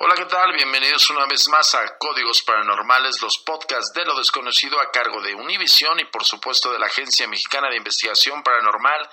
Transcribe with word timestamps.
Hola, 0.00 0.14
¿qué 0.14 0.26
tal? 0.26 0.52
Bienvenidos 0.52 1.10
una 1.10 1.26
vez 1.26 1.48
más 1.48 1.74
a 1.74 1.98
Códigos 1.98 2.42
Paranormales, 2.42 3.20
los 3.20 3.38
podcasts 3.38 3.92
de 3.92 4.04
lo 4.04 4.16
desconocido 4.16 4.80
a 4.80 4.92
cargo 4.92 5.20
de 5.20 5.34
Univision 5.34 5.98
y 5.98 6.04
por 6.04 6.24
supuesto 6.24 6.70
de 6.70 6.78
la 6.78 6.86
Agencia 6.86 7.26
Mexicana 7.26 7.68
de 7.68 7.78
Investigación 7.78 8.44
Paranormal. 8.44 9.10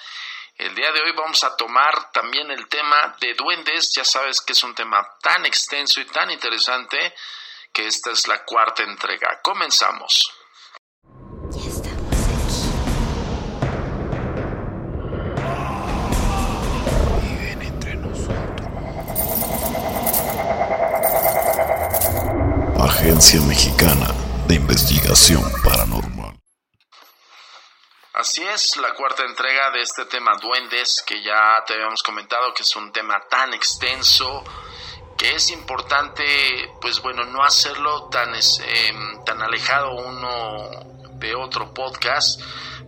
El 0.55 0.75
día 0.75 0.91
de 0.91 1.01
hoy 1.01 1.11
vamos 1.13 1.43
a 1.43 1.57
tomar 1.57 2.11
también 2.11 2.51
el 2.51 2.67
tema 2.67 3.15
de 3.19 3.33
duendes. 3.33 3.93
Ya 3.97 4.05
sabes 4.05 4.41
que 4.41 4.53
es 4.53 4.63
un 4.63 4.75
tema 4.75 5.03
tan 5.23 5.47
extenso 5.47 6.01
y 6.01 6.05
tan 6.05 6.29
interesante 6.29 7.15
que 7.73 7.87
esta 7.87 8.11
es 8.11 8.27
la 8.27 8.45
cuarta 8.45 8.83
entrega. 8.83 9.41
Comenzamos. 9.41 10.44
Agencia 23.15 23.41
Mexicana 23.43 24.13
de 24.45 24.55
Investigación 24.55 25.41
Paranormal. 25.63 26.37
Así 28.13 28.43
es, 28.43 28.75
la 28.75 28.93
cuarta 28.93 29.23
entrega 29.23 29.71
de 29.71 29.83
este 29.83 30.03
tema 30.07 30.33
duendes, 30.35 31.01
que 31.07 31.23
ya 31.23 31.63
te 31.65 31.75
habíamos 31.75 32.03
comentado 32.03 32.53
que 32.53 32.63
es 32.63 32.75
un 32.75 32.91
tema 32.91 33.21
tan 33.29 33.53
extenso, 33.53 34.43
que 35.17 35.33
es 35.33 35.49
importante, 35.51 36.25
pues 36.81 37.01
bueno, 37.01 37.23
no 37.23 37.41
hacerlo 37.41 38.09
tan, 38.09 38.35
eh, 38.35 38.93
tan 39.25 39.41
alejado 39.41 39.95
uno 39.95 40.69
de 41.11 41.35
otro 41.35 41.73
podcast, 41.73 42.41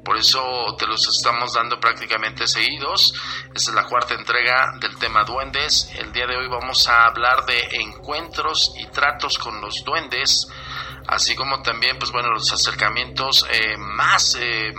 por 0.07 0.15
eso 0.15 0.73
te 0.79 0.87
los 0.87 1.05
estamos 1.05 1.51
dando 1.51 1.81
prácticamente 1.81 2.47
seguidos. 2.47 3.13
Esta 3.53 3.71
es 3.71 3.75
la 3.75 3.83
cuarta 3.83 4.13
entrega 4.13 4.71
del 4.79 4.97
tema 4.97 5.25
duendes. 5.25 5.91
El 5.95 6.13
día 6.13 6.25
de 6.25 6.37
hoy 6.37 6.47
vamos 6.47 6.87
a 6.87 7.07
hablar 7.07 7.45
de 7.45 7.59
encuentros 7.81 8.71
y 8.77 8.85
tratos 8.85 9.37
con 9.37 9.59
los 9.59 9.83
duendes, 9.83 10.47
así 11.09 11.35
como 11.35 11.61
también, 11.61 11.99
pues 11.99 12.13
bueno, 12.13 12.29
los 12.29 12.49
acercamientos 12.53 13.45
eh, 13.51 13.75
más 13.75 14.37
eh, 14.39 14.73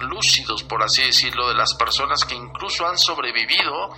lúcidos, 0.00 0.62
por 0.62 0.82
así 0.82 1.02
decirlo, 1.02 1.46
de 1.46 1.54
las 1.54 1.74
personas 1.74 2.24
que 2.24 2.34
incluso 2.34 2.88
han 2.88 2.96
sobrevivido 2.96 3.94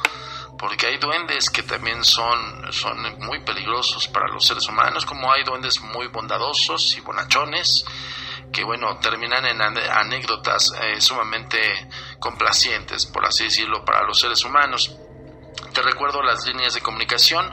porque 0.58 0.88
hay 0.88 0.98
duendes 0.98 1.48
que 1.48 1.62
también 1.62 2.04
son, 2.04 2.70
son 2.72 3.00
muy 3.20 3.44
peligrosos 3.44 4.08
para 4.08 4.26
los 4.28 4.44
seres 4.44 4.68
humanos, 4.68 5.06
como 5.06 5.32
hay 5.32 5.42
duendes 5.42 5.80
muy 5.80 6.08
bondadosos 6.08 6.96
y 6.96 7.00
bonachones, 7.00 7.84
que 8.52 8.64
bueno, 8.64 8.98
terminan 8.98 9.44
en 9.46 9.60
anécdotas 9.60 10.72
eh, 10.82 11.00
sumamente 11.00 11.58
complacientes, 12.18 13.06
por 13.06 13.24
así 13.24 13.44
decirlo, 13.44 13.84
para 13.84 14.02
los 14.04 14.18
seres 14.18 14.44
humanos. 14.44 14.96
Te 15.72 15.82
recuerdo 15.82 16.22
las 16.22 16.46
líneas 16.46 16.74
de 16.74 16.80
comunicación. 16.80 17.52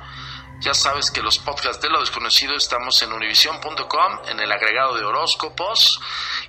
Ya 0.60 0.74
sabes 0.74 1.12
que 1.12 1.22
los 1.22 1.38
podcasts 1.38 1.82
de 1.82 1.90
lo 1.90 2.00
desconocido 2.00 2.56
estamos 2.56 3.00
en 3.04 3.14
univision.com, 3.14 4.20
en 4.28 4.40
el 4.40 4.52
agregado 4.52 4.96
de 4.96 5.06
horóscopos, 5.06 6.02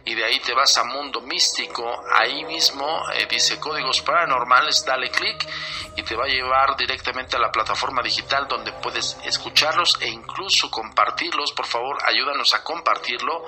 y 0.06 0.14
de 0.14 0.24
ahí 0.24 0.40
te 0.40 0.54
vas 0.54 0.78
a 0.78 0.84
Mundo 0.84 1.20
Místico. 1.20 2.02
Ahí 2.14 2.42
mismo 2.44 3.02
eh, 3.12 3.26
dice 3.28 3.60
códigos 3.60 4.00
paranormales, 4.00 4.82
dale 4.86 5.10
clic 5.10 5.46
y 5.94 6.02
te 6.02 6.16
va 6.16 6.24
a 6.24 6.28
llevar 6.28 6.74
directamente 6.76 7.36
a 7.36 7.38
la 7.38 7.52
plataforma 7.52 8.02
digital 8.02 8.46
donde 8.48 8.72
puedes 8.72 9.18
escucharlos 9.24 9.98
e 10.00 10.08
incluso 10.08 10.70
compartirlos. 10.70 11.52
Por 11.52 11.66
favor, 11.66 11.98
ayúdanos 12.06 12.54
a 12.54 12.64
compartirlo 12.64 13.44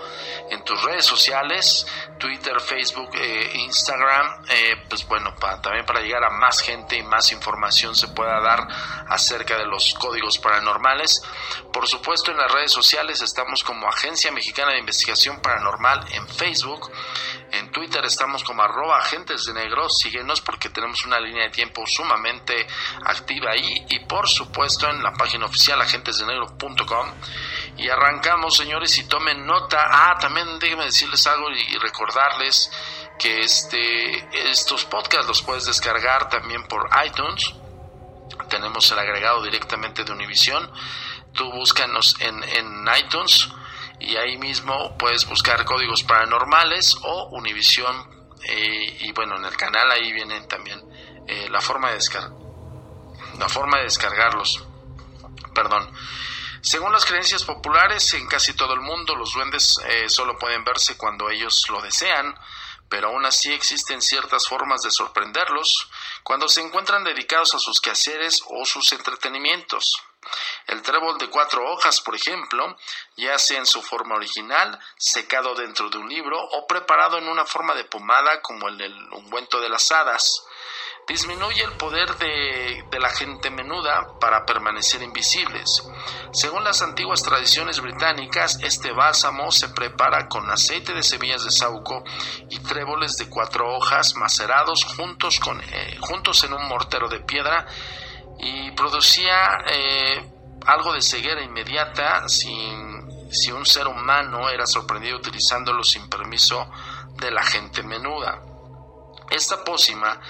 en 0.51 0.63
tus 0.63 0.83
redes 0.83 1.07
sociales, 1.07 1.87
Twitter, 2.19 2.61
Facebook, 2.61 3.11
eh, 3.15 3.53
Instagram. 3.55 4.45
Eh, 4.51 4.85
pues 4.91 5.07
bueno, 5.07 5.35
también 5.63 5.87
para 5.87 6.01
llegar 6.01 6.25
a 6.25 6.31
más 6.31 6.61
gente 6.61 6.97
y 6.97 7.03
más 7.03 7.33
información 7.33 7.97
se 7.97 8.09
pueda 8.09 8.39
dar 8.41 8.69
acerca 9.09 9.57
de 9.57 9.65
los 9.65 9.95
códigos 9.95 10.37
paranormales. 10.37 10.50
Por 11.73 11.87
supuesto, 11.87 12.31
en 12.31 12.37
las 12.37 12.53
redes 12.53 12.73
sociales 12.73 13.23
estamos 13.23 13.63
como 13.63 13.89
Agencia 13.89 14.33
Mexicana 14.33 14.73
de 14.73 14.81
Investigación 14.81 15.41
Paranormal 15.41 16.07
en 16.13 16.29
Facebook. 16.29 16.91
En 17.53 17.71
Twitter 17.73 18.05
estamos 18.05 18.45
como 18.45 18.63
arroba 18.63 18.99
agentes 18.99 19.45
de 19.45 19.55
negro. 19.55 19.89
Síguenos 19.89 20.41
porque 20.41 20.71
tenemos 20.71 21.05
una 21.07 21.21
línea 21.21 21.45
de 21.45 21.51
tiempo 21.51 21.85
sumamente 21.87 22.67
activa 23.05 23.53
ahí. 23.53 23.87
Y 23.89 24.01
por 24.07 24.29
supuesto 24.29 24.89
en 24.89 25.03
la 25.03 25.13
página 25.13 25.47
oficial 25.47 25.81
agentesdenegro.com. 25.81 27.13
Y 27.77 27.89
arrancamos, 27.89 28.57
señores, 28.57 28.97
y 28.99 29.09
tomen 29.09 29.47
nota. 29.47 29.89
Ah, 29.91 30.17
también 30.21 30.59
déjenme 30.59 30.85
decirles 30.85 31.27
algo 31.27 31.51
y 31.51 31.79
recordarles 31.79 32.71
que 33.21 33.43
este, 33.43 34.51
estos 34.51 34.87
podcasts 34.87 35.29
los 35.29 35.43
puedes 35.43 35.67
descargar 35.67 36.29
también 36.31 36.65
por 36.65 36.89
iTunes. 37.05 37.55
Tenemos 38.49 38.91
el 38.93 38.99
agregado 38.99 39.43
directamente 39.43 40.05
de 40.05 40.13
Univision. 40.13 40.71
Tú 41.33 41.51
búscanos 41.53 42.17
en, 42.21 42.43
en 42.43 42.89
iTunes 42.99 43.49
y 44.01 44.17
ahí 44.17 44.37
mismo 44.39 44.97
puedes 44.99 45.27
buscar 45.27 45.65
códigos 45.65 46.03
paranormales 46.03 46.97
o 47.03 47.29
Univision 47.33 47.95
eh, 48.45 48.99
y 49.01 49.13
bueno 49.13 49.37
en 49.37 49.45
el 49.45 49.57
canal 49.57 49.91
ahí 49.91 50.13
vienen 50.13 50.49
también 50.49 50.81
eh, 51.29 51.49
la 51.51 51.61
forma 51.61 51.91
de 51.91 51.97
descargar 51.97 52.31
la 53.39 53.49
forma 53.49 53.79
de 53.79 53.85
descargarlos. 53.85 54.63
Perdón. 55.55 55.91
Según 56.61 56.93
las 56.93 57.07
creencias 57.07 57.45
populares 57.45 58.13
en 58.15 58.27
casi 58.29 58.53
todo 58.53 58.75
el 58.75 58.81
mundo 58.81 59.17
los 59.17 59.33
duendes 59.33 59.79
eh, 59.87 60.09
solo 60.09 60.39
pueden 60.39 60.63
verse 60.63 60.97
cuando 60.97 61.31
ellos 61.31 61.65
lo 61.71 61.81
desean 61.81 62.35
pero 62.91 63.09
aún 63.09 63.25
así 63.25 63.53
existen 63.53 64.03
ciertas 64.03 64.47
formas 64.49 64.83
de 64.83 64.91
sorprenderlos 64.91 65.89
cuando 66.25 66.49
se 66.49 66.61
encuentran 66.61 67.05
dedicados 67.05 67.55
a 67.55 67.59
sus 67.61 67.81
quehaceres 67.81 68.43
o 68.49 68.67
sus 68.67 68.93
entretenimientos. 68.93 70.03
El 70.67 70.83
trébol 70.83 71.17
de 71.17 71.31
cuatro 71.31 71.73
hojas, 71.73 72.01
por 72.01 72.15
ejemplo, 72.15 72.77
ya 73.17 73.39
sea 73.39 73.59
en 73.59 73.67
su 73.67 73.81
forma 73.81 74.17
original, 74.17 74.79
secado 74.99 75.55
dentro 75.55 75.89
de 75.89 75.99
un 75.99 76.09
libro 76.09 76.39
o 76.39 76.67
preparado 76.67 77.17
en 77.17 77.29
una 77.29 77.47
forma 77.47 77.75
de 77.75 77.85
pomada 77.85 78.43
como 78.43 78.69
el 78.69 79.13
ungüento 79.13 79.61
de 79.61 79.71
las 79.71 79.91
hadas, 79.93 80.45
disminuye 81.07 81.63
el 81.63 81.73
poder 81.73 82.17
de, 82.17 82.99
la 82.99 83.09
gente 83.09 83.51
menuda 83.51 84.19
para 84.21 84.45
permanecer 84.45 85.03
invisibles. 85.03 85.83
Según 86.33 86.65
las 86.65 86.83
antiguas 86.83 87.23
tradiciones 87.23 87.81
británicas, 87.81 88.59
este 88.63 88.93
bálsamo 88.93 89.51
se 89.51 89.71
prepara 89.71 90.29
con 90.29 90.51
aceite 90.51 90.93
de 90.93 91.03
semillas 91.03 91.45
de 91.45 91.51
sauco 91.51 92.05
y 92.49 92.59
tréboles 92.61 93.17
de 93.17 93.29
cuatro 93.29 93.75
hojas 93.75 94.15
macerados 94.17 94.85
juntos, 94.85 95.41
con, 95.41 95.61
eh, 95.61 95.97
juntos 96.01 96.45
en 96.45 96.53
un 96.53 96.69
mortero 96.69 97.09
de 97.09 97.21
piedra 97.21 97.67
y 98.39 98.71
producía 98.73 99.65
eh, 99.67 100.31
algo 100.67 100.93
de 100.93 101.03
ceguera 101.03 101.43
inmediata 101.43 102.29
sin, 102.29 103.33
si 103.33 103.51
un 103.51 103.65
ser 103.65 103.87
humano 103.87 104.49
era 104.49 104.67
sorprendido 104.67 105.17
utilizándolo 105.17 105.83
sin 105.83 106.09
permiso 106.09 106.71
de 107.17 107.31
la 107.31 107.43
gente 107.43 107.83
menuda. 107.83 108.43
Esta 109.31 109.63
pócima 109.65 110.21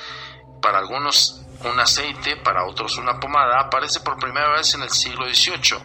para 0.61 0.79
algunos 0.79 1.41
un 1.65 1.79
aceite, 1.79 2.37
para 2.37 2.65
otros 2.65 2.97
una 2.97 3.21
pomada, 3.21 3.61
aparece 3.61 4.01
por 4.01 4.19
primera 4.19 4.51
vez 4.51 4.75
en 4.75 4.83
el 4.83 4.91
siglo 4.91 5.27
XVIII. 5.27 5.79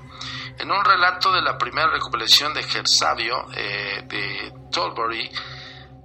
En 0.57 0.71
un 0.71 0.85
relato 0.85 1.31
de 1.33 1.41
la 1.41 1.57
primera 1.57 1.89
recopilación 1.89 2.53
de 2.53 2.63
Gersavio 2.63 3.45
eh, 3.53 4.03
de 4.05 4.53
Tolbury, 4.71 5.29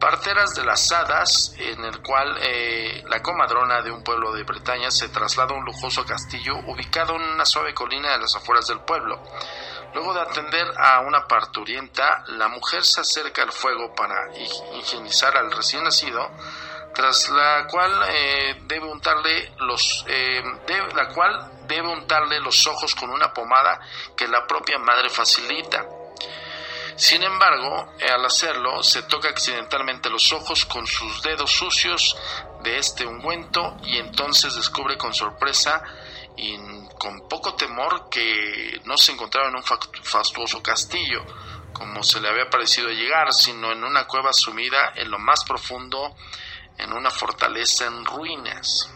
Parteras 0.00 0.54
de 0.54 0.64
las 0.64 0.90
Hadas, 0.90 1.54
en 1.58 1.84
el 1.84 2.00
cual 2.00 2.38
eh, 2.40 3.04
la 3.06 3.20
comadrona 3.20 3.82
de 3.82 3.90
un 3.90 4.02
pueblo 4.02 4.32
de 4.32 4.44
Bretaña 4.44 4.90
se 4.90 5.10
traslada 5.10 5.54
a 5.54 5.58
un 5.58 5.64
lujoso 5.66 6.06
castillo 6.06 6.54
ubicado 6.66 7.16
en 7.16 7.22
una 7.22 7.44
suave 7.44 7.74
colina 7.74 8.12
de 8.12 8.18
las 8.18 8.34
afueras 8.34 8.66
del 8.66 8.80
pueblo. 8.80 9.22
Luego 9.92 10.14
de 10.14 10.20
atender 10.20 10.66
a 10.78 11.00
una 11.00 11.26
parturienta, 11.26 12.24
la 12.28 12.48
mujer 12.48 12.82
se 12.82 13.02
acerca 13.02 13.42
al 13.42 13.52
fuego 13.52 13.92
para 13.94 14.34
higienizar 14.78 15.36
al 15.36 15.52
recién 15.52 15.84
nacido, 15.84 16.30
tras 16.94 17.28
la 17.30 17.66
cual 17.66 17.92
eh, 18.08 18.62
debe 18.66 18.86
untarle 18.86 19.52
los 19.58 20.04
eh, 20.08 20.42
la 20.94 21.08
cual 21.08 21.66
debe 21.66 21.88
untarle 21.88 22.40
los 22.40 22.66
ojos 22.66 22.94
con 22.94 23.10
una 23.10 23.32
pomada 23.32 23.80
que 24.16 24.26
la 24.26 24.46
propia 24.46 24.78
madre 24.78 25.08
facilita. 25.08 25.86
Sin 26.96 27.22
embargo, 27.22 27.94
al 28.12 28.24
hacerlo, 28.26 28.82
se 28.82 29.04
toca 29.04 29.30
accidentalmente 29.30 30.10
los 30.10 30.32
ojos 30.32 30.66
con 30.66 30.86
sus 30.86 31.22
dedos 31.22 31.50
sucios 31.50 32.14
de 32.62 32.76
este 32.76 33.06
ungüento 33.06 33.76
y 33.84 33.96
entonces 33.96 34.54
descubre 34.54 34.98
con 34.98 35.14
sorpresa 35.14 35.82
y 36.36 36.58
con 36.98 37.26
poco 37.28 37.54
temor 37.54 38.08
que 38.10 38.80
no 38.84 38.96
se 38.98 39.12
encontraba 39.12 39.48
en 39.48 39.56
un 39.56 39.62
fastuoso 39.62 40.62
castillo, 40.62 41.24
como 41.72 42.02
se 42.02 42.20
le 42.20 42.28
había 42.28 42.50
parecido 42.50 42.90
llegar, 42.90 43.32
sino 43.32 43.72
en 43.72 43.82
una 43.82 44.06
cueva 44.06 44.32
sumida 44.32 44.92
en 44.96 45.10
lo 45.10 45.18
más 45.18 45.44
profundo 45.44 46.14
en 46.82 46.92
una 46.92 47.10
fortaleza 47.10 47.86
en 47.86 48.04
ruinas. 48.04 48.90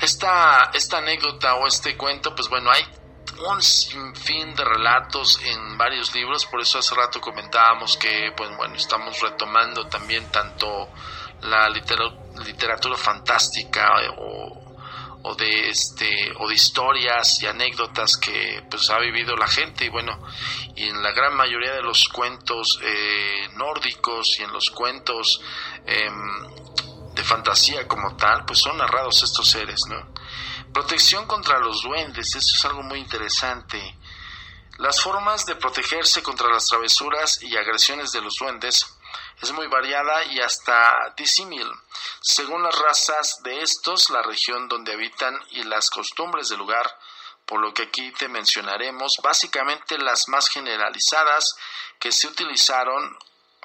Esta, 0.00 0.70
esta 0.74 0.98
anécdota 0.98 1.54
o 1.54 1.66
este 1.66 1.96
cuento, 1.96 2.34
pues 2.34 2.48
bueno, 2.48 2.70
hay 2.70 2.84
un 3.48 3.62
sinfín 3.62 4.54
de 4.54 4.64
relatos 4.64 5.40
en 5.44 5.76
varios 5.78 6.14
libros, 6.14 6.46
por 6.46 6.60
eso 6.60 6.78
hace 6.78 6.94
rato 6.94 7.20
comentábamos 7.20 7.96
que, 7.96 8.32
pues 8.36 8.56
bueno, 8.56 8.74
estamos 8.74 9.20
retomando 9.20 9.86
también 9.86 10.30
tanto 10.30 10.88
la 11.42 11.68
literatura 11.68 12.96
fantástica 12.96 14.02
eh, 14.02 14.08
o, 14.16 14.61
o, 15.22 15.34
de 15.34 15.70
este 15.70 16.32
o 16.38 16.48
de 16.48 16.54
historias 16.54 17.42
y 17.42 17.46
anécdotas 17.46 18.16
que 18.16 18.64
pues 18.70 18.90
ha 18.90 18.98
vivido 18.98 19.36
la 19.36 19.46
gente 19.46 19.84
y 19.84 19.88
bueno 19.88 20.18
y 20.74 20.84
en 20.84 21.02
la 21.02 21.12
gran 21.12 21.36
mayoría 21.36 21.72
de 21.74 21.82
los 21.82 22.08
cuentos 22.08 22.80
eh, 22.82 23.48
nórdicos 23.54 24.38
y 24.38 24.42
en 24.42 24.52
los 24.52 24.70
cuentos 24.70 25.40
Em, 25.84 27.14
de 27.14 27.24
fantasía 27.24 27.86
como 27.86 28.16
tal, 28.16 28.44
pues 28.46 28.60
son 28.60 28.78
narrados 28.78 29.22
estos 29.22 29.50
seres, 29.50 29.80
¿no? 29.88 30.14
Protección 30.72 31.26
contra 31.26 31.58
los 31.58 31.82
duendes, 31.82 32.34
esto 32.34 32.54
es 32.56 32.64
algo 32.64 32.82
muy 32.82 33.00
interesante. 33.00 33.98
Las 34.78 35.00
formas 35.00 35.44
de 35.44 35.56
protegerse 35.56 36.22
contra 36.22 36.48
las 36.48 36.66
travesuras 36.66 37.42
y 37.42 37.56
agresiones 37.56 38.12
de 38.12 38.22
los 38.22 38.36
duendes 38.36 38.96
es 39.40 39.52
muy 39.52 39.66
variada 39.66 40.24
y 40.24 40.40
hasta 40.40 41.12
disímil, 41.16 41.68
según 42.20 42.62
las 42.62 42.78
razas 42.78 43.42
de 43.42 43.62
estos, 43.62 44.10
la 44.10 44.22
región 44.22 44.68
donde 44.68 44.92
habitan 44.92 45.38
y 45.50 45.64
las 45.64 45.90
costumbres 45.90 46.48
del 46.48 46.58
lugar, 46.58 46.98
por 47.44 47.60
lo 47.60 47.74
que 47.74 47.82
aquí 47.82 48.12
te 48.12 48.28
mencionaremos 48.28 49.16
básicamente 49.22 49.98
las 49.98 50.28
más 50.28 50.48
generalizadas 50.48 51.56
que 51.98 52.12
se 52.12 52.28
utilizaron 52.28 53.16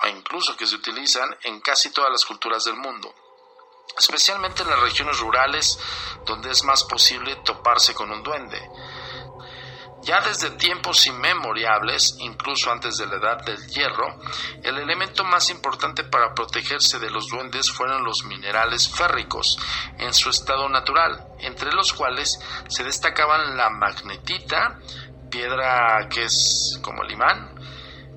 o 0.04 0.08
incluso 0.08 0.56
que 0.56 0.68
se 0.68 0.76
utilizan 0.76 1.36
en 1.44 1.60
casi 1.62 1.92
todas 1.92 2.12
las 2.12 2.26
culturas 2.26 2.64
del 2.64 2.76
mundo, 2.76 3.14
especialmente 3.98 4.64
en 4.64 4.70
las 4.70 4.80
regiones 4.80 5.20
rurales 5.20 5.80
donde 6.26 6.52
es 6.52 6.64
más 6.64 6.84
posible 6.84 7.36
toparse 7.38 7.94
con 7.94 8.12
un 8.12 8.24
duende. 8.24 8.62
Ya 10.08 10.22
desde 10.22 10.52
tiempos 10.52 11.06
inmemoriales, 11.06 12.16
incluso 12.20 12.72
antes 12.72 12.96
de 12.96 13.08
la 13.08 13.18
edad 13.18 13.44
del 13.44 13.58
hierro, 13.68 14.18
el 14.64 14.78
elemento 14.78 15.26
más 15.26 15.50
importante 15.50 16.06
para 16.06 16.34
protegerse 16.34 16.98
de 16.98 17.10
los 17.10 17.28
duendes 17.28 17.70
fueron 17.70 18.06
los 18.06 18.24
minerales 18.24 18.88
férricos 18.88 19.60
en 19.98 20.14
su 20.14 20.30
estado 20.30 20.70
natural, 20.70 21.28
entre 21.40 21.74
los 21.74 21.92
cuales 21.92 22.40
se 22.70 22.86
destacaban 22.86 23.58
la 23.58 23.70
magnetita, 23.70 24.80
piedra 25.30 26.08
que 26.08 26.24
es 26.24 26.80
como 26.82 27.04
el 27.04 27.12
imán, 27.12 27.54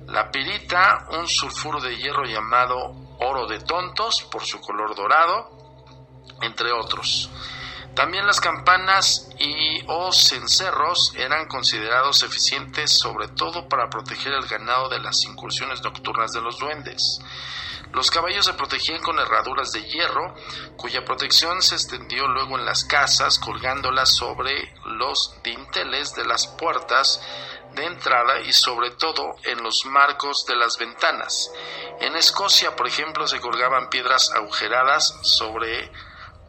la 0.07 0.31
pirita, 0.31 1.07
un 1.09 1.27
sulfuro 1.27 1.81
de 1.81 1.97
hierro 1.97 2.23
llamado 2.23 2.95
oro 3.19 3.47
de 3.47 3.59
tontos 3.59 4.21
por 4.31 4.45
su 4.45 4.61
color 4.61 4.95
dorado, 4.95 5.49
entre 6.41 6.71
otros. 6.71 7.29
También 7.95 8.25
las 8.25 8.39
campanas 8.39 9.29
y 9.37 9.83
o 9.87 10.13
cencerros 10.13 11.13
eran 11.17 11.47
considerados 11.47 12.23
eficientes 12.23 12.97
sobre 12.97 13.27
todo 13.27 13.67
para 13.67 13.89
proteger 13.89 14.33
el 14.33 14.47
ganado 14.47 14.87
de 14.87 14.99
las 14.99 15.23
incursiones 15.25 15.81
nocturnas 15.81 16.31
de 16.31 16.41
los 16.41 16.57
duendes. 16.57 17.19
Los 17.93 18.09
caballos 18.09 18.45
se 18.45 18.53
protegían 18.53 19.01
con 19.01 19.19
herraduras 19.19 19.73
de 19.73 19.83
hierro, 19.83 20.33
cuya 20.77 21.03
protección 21.03 21.61
se 21.61 21.75
extendió 21.75 22.25
luego 22.27 22.57
en 22.57 22.65
las 22.65 22.85
casas, 22.85 23.37
colgándolas 23.37 24.15
sobre 24.15 24.73
los 24.85 25.35
dinteles 25.43 26.15
de 26.15 26.23
las 26.23 26.47
puertas 26.47 27.21
de 27.75 27.85
entrada 27.85 28.39
y 28.41 28.53
sobre 28.53 28.91
todo 28.91 29.35
en 29.43 29.61
los 29.61 29.85
marcos 29.85 30.45
de 30.45 30.55
las 30.55 30.77
ventanas. 30.77 31.51
En 31.99 32.15
Escocia, 32.15 32.75
por 32.77 32.87
ejemplo, 32.87 33.27
se 33.27 33.41
colgaban 33.41 33.89
piedras 33.89 34.31
agujeradas 34.31 35.13
sobre 35.23 35.91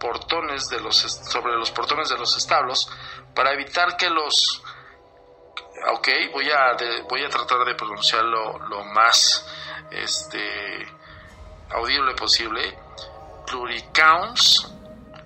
portones 0.02 0.68
de 0.68 0.80
los 0.80 0.97
sobre 0.97 1.54
los 1.54 1.71
portones 1.71 2.09
de 2.09 2.18
los 2.18 2.37
establos 2.37 2.90
para 3.35 3.52
evitar 3.52 3.97
que 3.97 4.11
los 4.11 4.62
ok 5.94 6.09
voy 6.32 6.50
a 6.50 6.76
voy 7.09 7.25
a 7.25 7.28
tratar 7.28 7.64
de 7.64 7.76
pronunciarlo 7.76 8.59
lo 8.59 8.85
más 8.85 9.47
este 9.92 10.88
audible 11.71 12.14
posible 12.16 12.76
pluricounts 13.47 14.73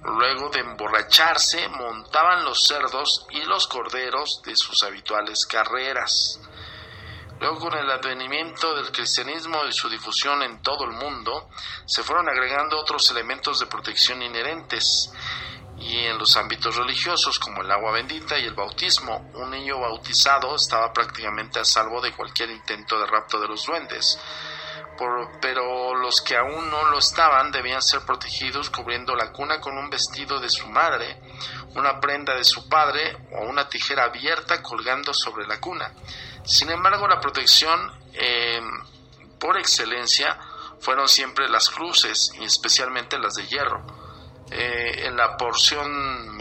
Luego 0.06 0.50
de 0.50 0.60
emborracharse, 0.60 1.68
montaban 1.68 2.44
los 2.44 2.64
cerdos 2.64 3.26
y 3.30 3.40
los 3.40 3.66
corderos 3.66 4.40
de 4.44 4.54
sus 4.54 4.84
habituales 4.84 5.44
carreras. 5.46 6.40
Luego, 7.40 7.58
con 7.58 7.74
el 7.74 7.90
advenimiento 7.90 8.74
del 8.74 8.90
cristianismo 8.90 9.64
y 9.66 9.72
su 9.72 9.88
difusión 9.88 10.42
en 10.42 10.62
todo 10.62 10.84
el 10.84 10.92
mundo, 10.92 11.50
se 11.84 12.02
fueron 12.02 12.28
agregando 12.28 12.78
otros 12.78 13.10
elementos 13.10 13.60
de 13.60 13.66
protección 13.66 14.22
inherentes. 14.22 15.12
Y 15.78 15.98
en 16.06 16.16
los 16.16 16.36
ámbitos 16.38 16.74
religiosos, 16.76 17.38
como 17.38 17.60
el 17.60 17.70
agua 17.70 17.92
bendita 17.92 18.38
y 18.38 18.44
el 18.44 18.54
bautismo, 18.54 19.30
un 19.34 19.50
niño 19.50 19.78
bautizado 19.78 20.56
estaba 20.56 20.90
prácticamente 20.92 21.60
a 21.60 21.64
salvo 21.64 22.00
de 22.00 22.12
cualquier 22.12 22.50
intento 22.50 22.98
de 22.98 23.06
rapto 23.06 23.38
de 23.38 23.48
los 23.48 23.66
duendes 23.66 24.18
pero 25.40 25.94
los 25.94 26.20
que 26.20 26.36
aún 26.36 26.70
no 26.70 26.84
lo 26.86 26.98
estaban 26.98 27.50
debían 27.50 27.82
ser 27.82 28.00
protegidos 28.00 28.70
cubriendo 28.70 29.14
la 29.14 29.32
cuna 29.32 29.60
con 29.60 29.76
un 29.76 29.90
vestido 29.90 30.40
de 30.40 30.48
su 30.48 30.66
madre, 30.68 31.20
una 31.74 32.00
prenda 32.00 32.34
de 32.34 32.44
su 32.44 32.68
padre 32.68 33.16
o 33.32 33.44
una 33.44 33.68
tijera 33.68 34.04
abierta 34.04 34.62
colgando 34.62 35.12
sobre 35.12 35.46
la 35.46 35.60
cuna. 35.60 35.92
Sin 36.44 36.70
embargo, 36.70 37.06
la 37.08 37.20
protección 37.20 37.92
eh, 38.12 38.60
por 39.38 39.58
excelencia 39.58 40.38
fueron 40.80 41.08
siempre 41.08 41.48
las 41.48 41.68
cruces 41.70 42.32
y 42.38 42.44
especialmente 42.44 43.18
las 43.18 43.34
de 43.34 43.46
hierro. 43.46 43.84
Eh, 44.50 45.06
en 45.06 45.16
la 45.16 45.36
porción 45.36 46.36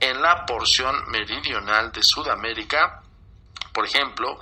en 0.00 0.22
la 0.22 0.44
porción 0.44 1.10
meridional 1.10 1.90
de 1.90 2.02
Sudamérica 2.02 3.02
por 3.72 3.84
ejemplo, 3.86 4.38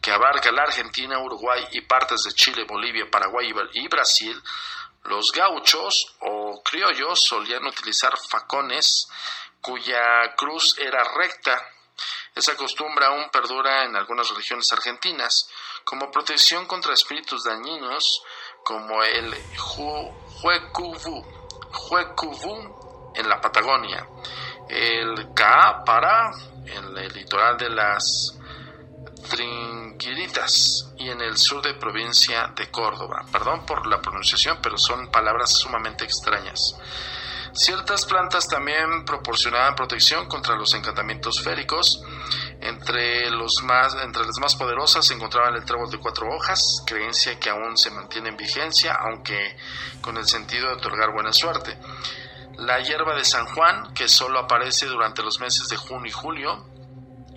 que 0.00 0.10
abarca 0.10 0.50
la 0.52 0.62
Argentina, 0.62 1.18
Uruguay 1.18 1.66
y 1.72 1.82
partes 1.82 2.22
de 2.22 2.32
Chile, 2.32 2.64
Bolivia, 2.68 3.10
Paraguay 3.10 3.52
y 3.74 3.88
Brasil, 3.88 4.40
los 5.04 5.32
gauchos 5.32 6.14
o 6.20 6.62
criollos 6.62 7.24
solían 7.24 7.64
utilizar 7.66 8.12
facones 8.28 9.08
cuya 9.60 10.34
cruz 10.36 10.76
era 10.78 11.02
recta. 11.04 11.60
Esa 12.34 12.56
costumbre 12.56 13.06
aún 13.06 13.28
perdura 13.30 13.84
en 13.84 13.96
algunas 13.96 14.30
regiones 14.34 14.72
argentinas, 14.72 15.48
como 15.84 16.10
protección 16.10 16.66
contra 16.66 16.94
espíritus 16.94 17.44
dañinos, 17.44 18.22
como 18.64 19.02
el 19.02 19.34
Huecubu, 20.42 21.24
en 23.14 23.28
la 23.28 23.40
Patagonia, 23.40 24.06
el 24.68 25.34
Caapara 25.34 26.30
en 26.66 26.96
el 26.96 27.12
litoral 27.12 27.56
de 27.56 27.70
las 27.70 28.38
Trinquiritas 29.28 30.92
y 30.98 31.08
en 31.10 31.20
el 31.20 31.36
sur 31.36 31.62
de 31.62 31.74
provincia 31.74 32.52
de 32.56 32.70
Córdoba. 32.70 33.24
Perdón 33.30 33.66
por 33.66 33.86
la 33.86 34.00
pronunciación, 34.00 34.58
pero 34.62 34.76
son 34.78 35.10
palabras 35.10 35.52
sumamente 35.52 36.04
extrañas. 36.04 36.76
Ciertas 37.52 38.06
plantas 38.06 38.46
también 38.46 39.04
proporcionaban 39.04 39.74
protección 39.74 40.26
contra 40.26 40.54
los 40.54 40.72
encantamientos 40.74 41.42
féricos. 41.42 42.00
Entre, 42.60 43.28
los 43.30 43.62
más, 43.64 43.96
entre 44.02 44.24
las 44.24 44.38
más 44.40 44.54
poderosas 44.54 45.06
se 45.06 45.14
encontraban 45.14 45.56
el 45.56 45.64
trébol 45.64 45.90
de 45.90 45.98
cuatro 45.98 46.28
hojas, 46.28 46.82
creencia 46.86 47.40
que 47.40 47.50
aún 47.50 47.76
se 47.76 47.90
mantiene 47.90 48.28
en 48.28 48.36
vigencia, 48.36 48.94
aunque 48.94 49.56
con 50.00 50.16
el 50.16 50.26
sentido 50.26 50.68
de 50.68 50.74
otorgar 50.74 51.12
buena 51.12 51.32
suerte. 51.32 51.76
La 52.58 52.78
hierba 52.80 53.16
de 53.16 53.24
San 53.24 53.46
Juan, 53.46 53.94
que 53.94 54.08
solo 54.08 54.38
aparece 54.38 54.86
durante 54.86 55.22
los 55.22 55.40
meses 55.40 55.66
de 55.68 55.76
junio 55.76 56.06
y 56.06 56.12
julio, 56.12 56.69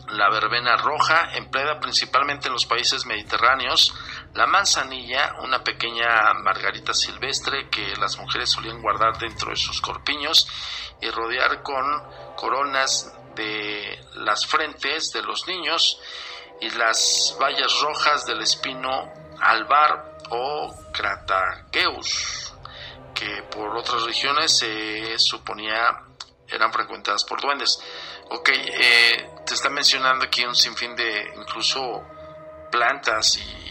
la 0.10 0.30
verbena 0.30 0.76
roja, 0.78 1.30
empleada 1.36 1.80
principalmente 1.80 2.48
en 2.48 2.54
los 2.54 2.66
países 2.66 3.06
mediterráneos, 3.06 3.94
la 4.34 4.46
manzanilla, 4.48 5.36
una 5.42 5.64
pequeña 5.64 6.34
margarita 6.34 6.94
silvestre 6.94 7.70
que 7.70 7.96
las 7.96 8.18
mujeres 8.18 8.50
solían 8.50 8.82
guardar 8.82 9.18
dentro 9.18 9.50
de 9.50 9.56
sus 9.56 9.82
corpiños 9.82 10.48
y 11.02 11.10
rodear 11.10 11.62
con 11.64 11.84
coronas 12.36 13.14
de 13.36 14.00
las 14.16 14.46
frentes 14.46 15.12
de 15.12 15.24
los 15.24 15.48
niños 15.48 16.00
y 16.62 16.70
las 16.72 17.36
bayas 17.40 17.80
rojas 17.82 18.26
del 18.26 18.42
espino 18.42 19.12
albar 19.42 20.18
o 20.30 20.74
cratageus, 20.92 22.54
que 23.14 23.44
por 23.52 23.76
otras 23.76 24.04
regiones 24.04 24.58
se 24.58 25.18
suponía 25.18 26.04
eran 26.54 26.72
frecuentadas 26.72 27.24
por 27.24 27.42
duendes. 27.42 27.82
Ok, 28.30 28.50
eh, 28.50 29.30
te 29.46 29.54
está 29.54 29.70
mencionando 29.70 30.26
aquí 30.26 30.44
un 30.46 30.56
sinfín 30.56 30.96
de 30.96 31.34
incluso 31.36 32.04
plantas 32.72 33.38
y, 33.38 33.64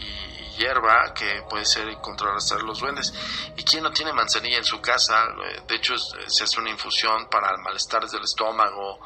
hierba 0.57 1.11
que 1.15 1.41
puede 1.49 1.65
ser 1.65 1.91
contrarrestar 1.97 2.61
los 2.61 2.79
duendes. 2.79 3.11
¿Y 3.57 3.63
quién 3.63 3.81
no 3.81 3.91
tiene 3.91 4.13
manzanilla 4.13 4.57
en 4.57 4.63
su 4.63 4.79
casa? 4.79 5.25
Eh, 5.45 5.61
de 5.67 5.75
hecho, 5.75 5.95
se 5.97 6.43
hace 6.43 6.59
una 6.59 6.69
infusión 6.69 7.27
para 7.27 7.57
malestares 7.57 8.11
del 8.11 8.23
estómago 8.23 8.99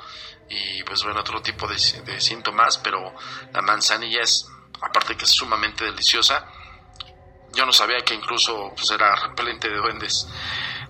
y 0.49 0.83
pues 0.83 1.03
bueno, 1.03 1.21
otro 1.21 1.41
tipo 1.41 1.65
de, 1.67 1.75
de 2.03 2.19
síntomas, 2.19 2.77
pero 2.77 3.13
la 3.53 3.61
manzanilla 3.61 4.21
es, 4.21 4.45
aparte 4.81 5.15
que 5.15 5.23
es 5.23 5.31
sumamente 5.31 5.85
deliciosa, 5.85 6.45
yo 7.53 7.65
no 7.65 7.71
sabía 7.71 7.99
que 7.99 8.13
incluso 8.13 8.71
pues, 8.75 8.91
era 8.91 9.15
repelente 9.15 9.69
de 9.69 9.77
duendes. 9.77 10.27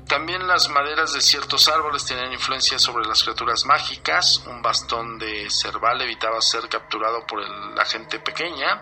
También 0.08 0.48
las 0.48 0.70
maderas 0.70 1.12
de 1.12 1.20
ciertos 1.20 1.68
árboles 1.68 2.06
tenían 2.06 2.32
influencia 2.32 2.80
sobre 2.80 3.06
las 3.06 3.24
criaturas 3.24 3.66
mágicas. 3.66 4.42
Un 4.48 4.62
bastón 4.62 5.20
de 5.20 5.50
cerval 5.50 6.02
evitaba 6.02 6.42
ser 6.42 6.70
capturado 6.70 7.26
por 7.28 7.42
la 7.76 7.84
gente 7.84 8.18
pequeña, 8.20 8.82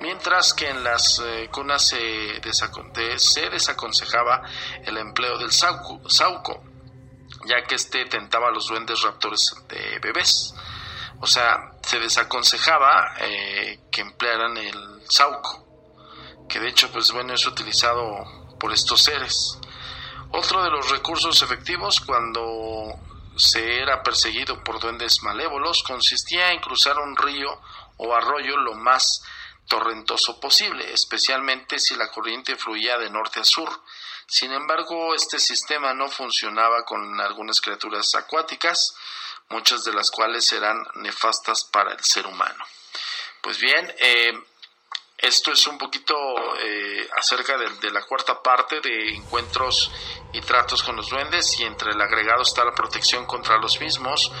mientras 0.00 0.54
que 0.54 0.68
en 0.68 0.84
las 0.84 1.18
eh, 1.18 1.48
cunas 1.50 1.88
se, 1.88 2.40
desaconsejaba 3.50 4.42
el 4.84 4.98
empleo 4.98 5.36
del 5.36 5.50
sauco, 5.50 6.62
ya 7.44 7.64
que 7.66 7.74
este 7.74 8.04
tentaba 8.04 8.46
a 8.46 8.52
los 8.52 8.68
duendes 8.68 9.02
raptores 9.02 9.52
de 9.68 9.98
bebés. 9.98 10.54
O 11.20 11.26
sea, 11.26 11.72
se 11.82 11.98
desaconsejaba 11.98 13.16
eh, 13.18 13.80
que 13.90 14.02
emplearan 14.02 14.56
el 14.56 15.02
sauco, 15.08 15.66
que 16.48 16.60
de 16.60 16.68
hecho, 16.68 16.88
pues 16.92 17.10
bueno, 17.10 17.34
es 17.34 17.44
utilizado 17.46 18.56
por 18.60 18.72
estos 18.72 19.02
seres. 19.02 19.58
Otro 20.32 20.62
de 20.64 20.70
los 20.70 20.88
recursos 20.90 21.42
efectivos 21.42 22.00
cuando 22.00 22.98
se 23.36 23.80
era 23.80 24.02
perseguido 24.02 24.62
por 24.64 24.80
duendes 24.80 25.22
malévolos 25.22 25.82
consistía 25.82 26.52
en 26.52 26.60
cruzar 26.60 26.98
un 26.98 27.16
río 27.16 27.60
o 27.98 28.14
arroyo 28.14 28.56
lo 28.56 28.74
más 28.74 29.22
torrentoso 29.68 30.40
posible, 30.40 30.92
especialmente 30.92 31.78
si 31.78 31.94
la 31.96 32.10
corriente 32.10 32.56
fluía 32.56 32.98
de 32.98 33.10
norte 33.10 33.40
a 33.40 33.44
sur. 33.44 33.70
Sin 34.26 34.52
embargo, 34.52 35.14
este 35.14 35.38
sistema 35.38 35.92
no 35.94 36.08
funcionaba 36.08 36.84
con 36.84 37.20
algunas 37.20 37.60
criaturas 37.60 38.14
acuáticas, 38.14 38.94
muchas 39.50 39.84
de 39.84 39.92
las 39.92 40.10
cuales 40.10 40.50
eran 40.52 40.82
nefastas 40.94 41.64
para 41.70 41.92
el 41.92 42.02
ser 42.02 42.26
humano. 42.26 42.64
Pues 43.42 43.58
bien, 43.58 43.94
eh, 43.98 44.32
esto 45.22 45.52
es 45.52 45.64
un 45.68 45.78
poquito 45.78 46.14
eh, 46.60 47.08
acerca 47.16 47.56
de, 47.56 47.90
la 47.92 48.02
cuarta 48.02 48.42
parte 48.42 48.80
de 48.80 49.14
encuentros 49.14 49.92
y 50.32 50.40
tratos 50.40 50.82
con 50.82 50.96
los 50.96 51.08
duendes 51.08 51.60
y 51.60 51.62
entre 51.62 51.92
el 51.92 52.00
agregado 52.00 52.42
está 52.42 52.64
la 52.64 52.74
protección 52.74 53.24
contra 53.24 53.56
los 53.58 53.80
mismos. 53.80 54.32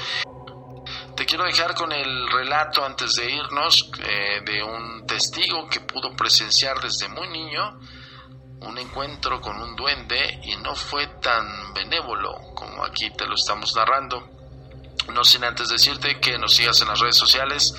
Te 1.16 1.24
quiero 1.24 1.44
dejar 1.44 1.76
con 1.76 1.92
el 1.92 2.28
relato 2.32 2.84
antes 2.84 3.14
de 3.14 3.30
irnos 3.30 3.92
eh, 4.00 4.40
de 4.44 4.60
un 4.60 5.06
testigo 5.06 5.68
que 5.68 5.80
pudo 5.80 6.16
presenciar 6.16 6.80
desde 6.80 7.08
muy 7.08 7.28
niño 7.28 7.78
un 8.62 8.76
encuentro 8.78 9.40
con 9.40 9.60
un 9.62 9.76
duende 9.76 10.40
y 10.42 10.56
no 10.56 10.74
fue 10.74 11.06
tan 11.20 11.72
benévolo 11.74 12.34
como 12.54 12.84
aquí 12.84 13.08
te 13.10 13.26
lo 13.26 13.34
estamos 13.34 13.72
narrando. 13.76 14.31
No 15.08 15.24
sin 15.24 15.44
antes 15.44 15.68
decirte 15.68 16.20
que 16.20 16.38
nos 16.38 16.54
sigas 16.54 16.80
en 16.80 16.88
las 16.88 17.00
redes 17.00 17.16
sociales. 17.16 17.74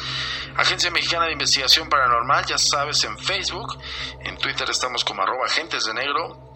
Agencia 0.58 0.92
Mexicana 0.92 1.26
de 1.26 1.34
Investigación 1.34 1.90
Paranormal, 1.90 2.46
ya 2.46 2.58
sabes, 2.58 3.04
en 3.04 3.18
Facebook. 3.18 3.78
En 4.22 4.38
Twitter 4.38 4.70
estamos 4.70 5.04
como 5.04 5.24
arroba 5.24 5.46
agentes 5.46 5.86
de 5.86 5.94
negro 5.94 6.53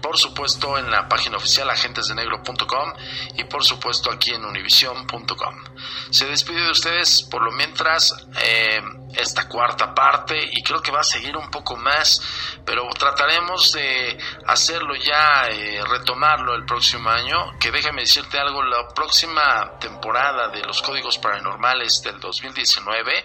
por 0.00 0.18
supuesto 0.18 0.78
en 0.78 0.90
la 0.90 1.08
página 1.08 1.36
oficial 1.36 1.68
agentesdenegro.com 1.70 2.92
y 3.36 3.44
por 3.44 3.64
supuesto 3.64 4.10
aquí 4.10 4.32
en 4.32 4.44
univision.com. 4.44 5.64
Se 6.10 6.26
despide 6.26 6.62
de 6.62 6.70
ustedes 6.70 7.22
por 7.22 7.42
lo 7.42 7.52
mientras 7.52 8.14
eh, 8.42 8.80
esta 9.14 9.48
cuarta 9.48 9.94
parte 9.94 10.38
y 10.50 10.62
creo 10.62 10.80
que 10.80 10.90
va 10.90 11.00
a 11.00 11.04
seguir 11.04 11.36
un 11.36 11.50
poco 11.50 11.76
más, 11.76 12.20
pero 12.64 12.88
trataremos 12.98 13.72
de 13.72 14.18
hacerlo 14.46 14.94
ya, 14.96 15.46
eh, 15.50 15.82
retomarlo 15.88 16.54
el 16.54 16.64
próximo 16.64 17.10
año, 17.10 17.58
que 17.58 17.70
déjame 17.70 18.02
decirte 18.02 18.38
algo, 18.38 18.62
la 18.62 18.88
próxima 18.88 19.78
temporada 19.78 20.48
de 20.48 20.62
los 20.62 20.82
códigos 20.82 21.18
paranormales 21.18 22.02
del 22.02 22.18
2019 22.20 23.24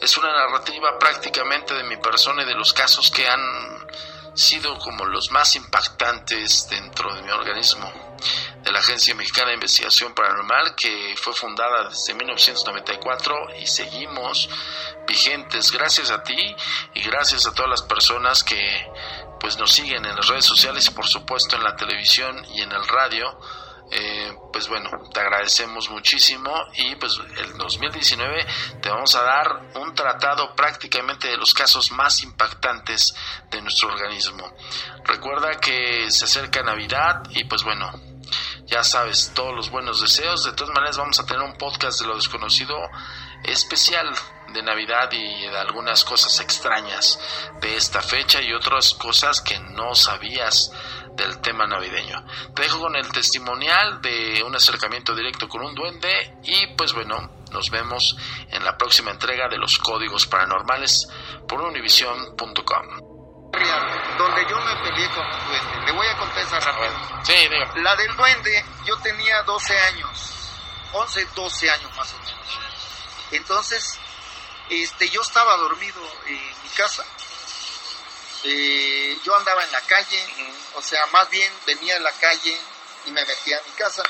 es 0.00 0.16
una 0.16 0.32
narrativa 0.32 0.96
prácticamente 0.98 1.74
de 1.74 1.82
mi 1.84 1.96
persona 1.96 2.42
y 2.42 2.46
de 2.46 2.54
los 2.54 2.72
casos 2.72 3.10
que 3.10 3.26
han 3.26 3.40
sido 4.38 4.78
como 4.78 5.04
los 5.04 5.32
más 5.32 5.56
impactantes 5.56 6.68
dentro 6.70 7.12
de 7.12 7.22
mi 7.22 7.30
organismo, 7.30 7.92
de 8.62 8.70
la 8.70 8.78
Agencia 8.78 9.12
Mexicana 9.16 9.48
de 9.48 9.54
Investigación 9.54 10.14
Paranormal, 10.14 10.76
que 10.76 11.16
fue 11.20 11.34
fundada 11.34 11.88
desde 11.88 12.14
1994 12.14 13.56
y 13.60 13.66
seguimos 13.66 14.48
vigentes. 15.08 15.72
Gracias 15.72 16.12
a 16.12 16.22
ti 16.22 16.54
y 16.94 17.02
gracias 17.02 17.46
a 17.46 17.52
todas 17.52 17.68
las 17.68 17.82
personas 17.82 18.44
que 18.44 18.86
pues 19.40 19.58
nos 19.58 19.72
siguen 19.72 20.04
en 20.04 20.14
las 20.14 20.28
redes 20.28 20.44
sociales 20.44 20.86
y 20.86 20.92
por 20.92 21.08
supuesto 21.08 21.56
en 21.56 21.64
la 21.64 21.74
televisión 21.74 22.44
y 22.54 22.62
en 22.62 22.70
el 22.70 22.86
radio 22.86 23.40
eh, 23.90 24.36
pues 24.52 24.68
bueno, 24.68 24.90
te 25.12 25.20
agradecemos 25.20 25.88
muchísimo 25.90 26.52
y 26.74 26.94
pues 26.96 27.18
el 27.38 27.56
2019 27.56 28.46
te 28.82 28.90
vamos 28.90 29.14
a 29.14 29.22
dar 29.22 29.70
un 29.76 29.94
tratado 29.94 30.54
prácticamente 30.54 31.28
de 31.28 31.36
los 31.36 31.54
casos 31.54 31.90
más 31.92 32.22
impactantes 32.22 33.14
de 33.50 33.62
nuestro 33.62 33.88
organismo. 33.88 34.52
Recuerda 35.04 35.58
que 35.60 36.10
se 36.10 36.26
acerca 36.26 36.62
Navidad 36.62 37.22
y 37.30 37.44
pues 37.44 37.62
bueno, 37.64 37.90
ya 38.66 38.84
sabes, 38.84 39.32
todos 39.34 39.54
los 39.54 39.70
buenos 39.70 40.00
deseos. 40.00 40.44
De 40.44 40.52
todas 40.52 40.74
maneras 40.74 40.98
vamos 40.98 41.18
a 41.18 41.26
tener 41.26 41.42
un 41.42 41.56
podcast 41.56 42.00
de 42.00 42.06
lo 42.06 42.16
desconocido 42.16 42.76
especial 43.44 44.14
de 44.52 44.62
Navidad 44.62 45.10
y 45.12 45.46
de 45.46 45.58
algunas 45.58 46.04
cosas 46.04 46.40
extrañas 46.40 47.18
de 47.60 47.76
esta 47.76 48.02
fecha 48.02 48.42
y 48.42 48.52
otras 48.52 48.94
cosas 48.94 49.40
que 49.40 49.58
no 49.58 49.94
sabías 49.94 50.72
del 51.18 51.40
tema 51.40 51.66
navideño. 51.66 52.24
Te 52.54 52.62
dejo 52.62 52.80
con 52.80 52.96
el 52.96 53.10
testimonial 53.12 54.00
de 54.00 54.42
un 54.42 54.54
acercamiento 54.54 55.14
directo 55.14 55.48
con 55.48 55.62
un 55.62 55.74
duende 55.74 56.38
y 56.44 56.68
pues 56.68 56.94
bueno, 56.94 57.44
nos 57.50 57.70
vemos 57.70 58.16
en 58.50 58.64
la 58.64 58.78
próxima 58.78 59.10
entrega 59.10 59.48
de 59.48 59.58
los 59.58 59.78
códigos 59.78 60.26
paranormales 60.26 61.08
por 61.46 61.60
univision.com. 61.60 63.08
Donde 64.18 64.46
yo 64.48 64.60
me 64.60 64.76
peleé 64.88 65.08
con 65.10 65.26
un 65.26 65.48
duende. 65.48 65.86
Le 65.86 65.92
voy 65.92 66.06
a 66.06 66.16
contar 66.16 66.38
esa 66.38 66.60
rápido. 66.60 67.24
Sí, 67.24 67.48
La 67.82 67.96
del 67.96 68.16
duende, 68.16 68.64
yo 68.86 68.96
tenía 68.98 69.42
12 69.42 69.78
años, 69.78 70.52
11, 70.92 71.26
12 71.34 71.70
años 71.70 71.96
más 71.96 72.14
o 72.14 72.18
menos. 72.18 72.58
Entonces, 73.32 73.98
este, 74.70 75.08
yo 75.10 75.22
estaba 75.22 75.56
dormido 75.56 76.00
en 76.26 76.62
mi 76.62 76.68
casa. 76.76 77.04
Eh, 78.44 79.07
yo 79.28 79.36
andaba 79.36 79.62
en 79.62 79.72
la 79.72 79.80
calle, 79.82 80.24
o 80.74 80.80
sea, 80.80 81.04
más 81.12 81.28
bien 81.28 81.52
venía 81.66 81.96
en 81.96 82.02
la 82.02 82.12
calle 82.12 82.58
y 83.04 83.10
me 83.10 83.22
metía 83.26 83.58
a 83.58 83.62
mi 83.62 83.72
casa 83.72 84.02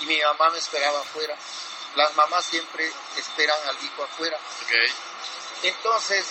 y 0.00 0.06
mi 0.06 0.20
mamá 0.20 0.50
me 0.50 0.58
esperaba 0.58 1.00
afuera. 1.00 1.34
Las 1.96 2.14
mamás 2.14 2.44
siempre 2.44 2.88
esperan 3.16 3.58
al 3.66 3.74
hijo 3.84 4.04
afuera. 4.04 4.38
Entonces 5.64 6.24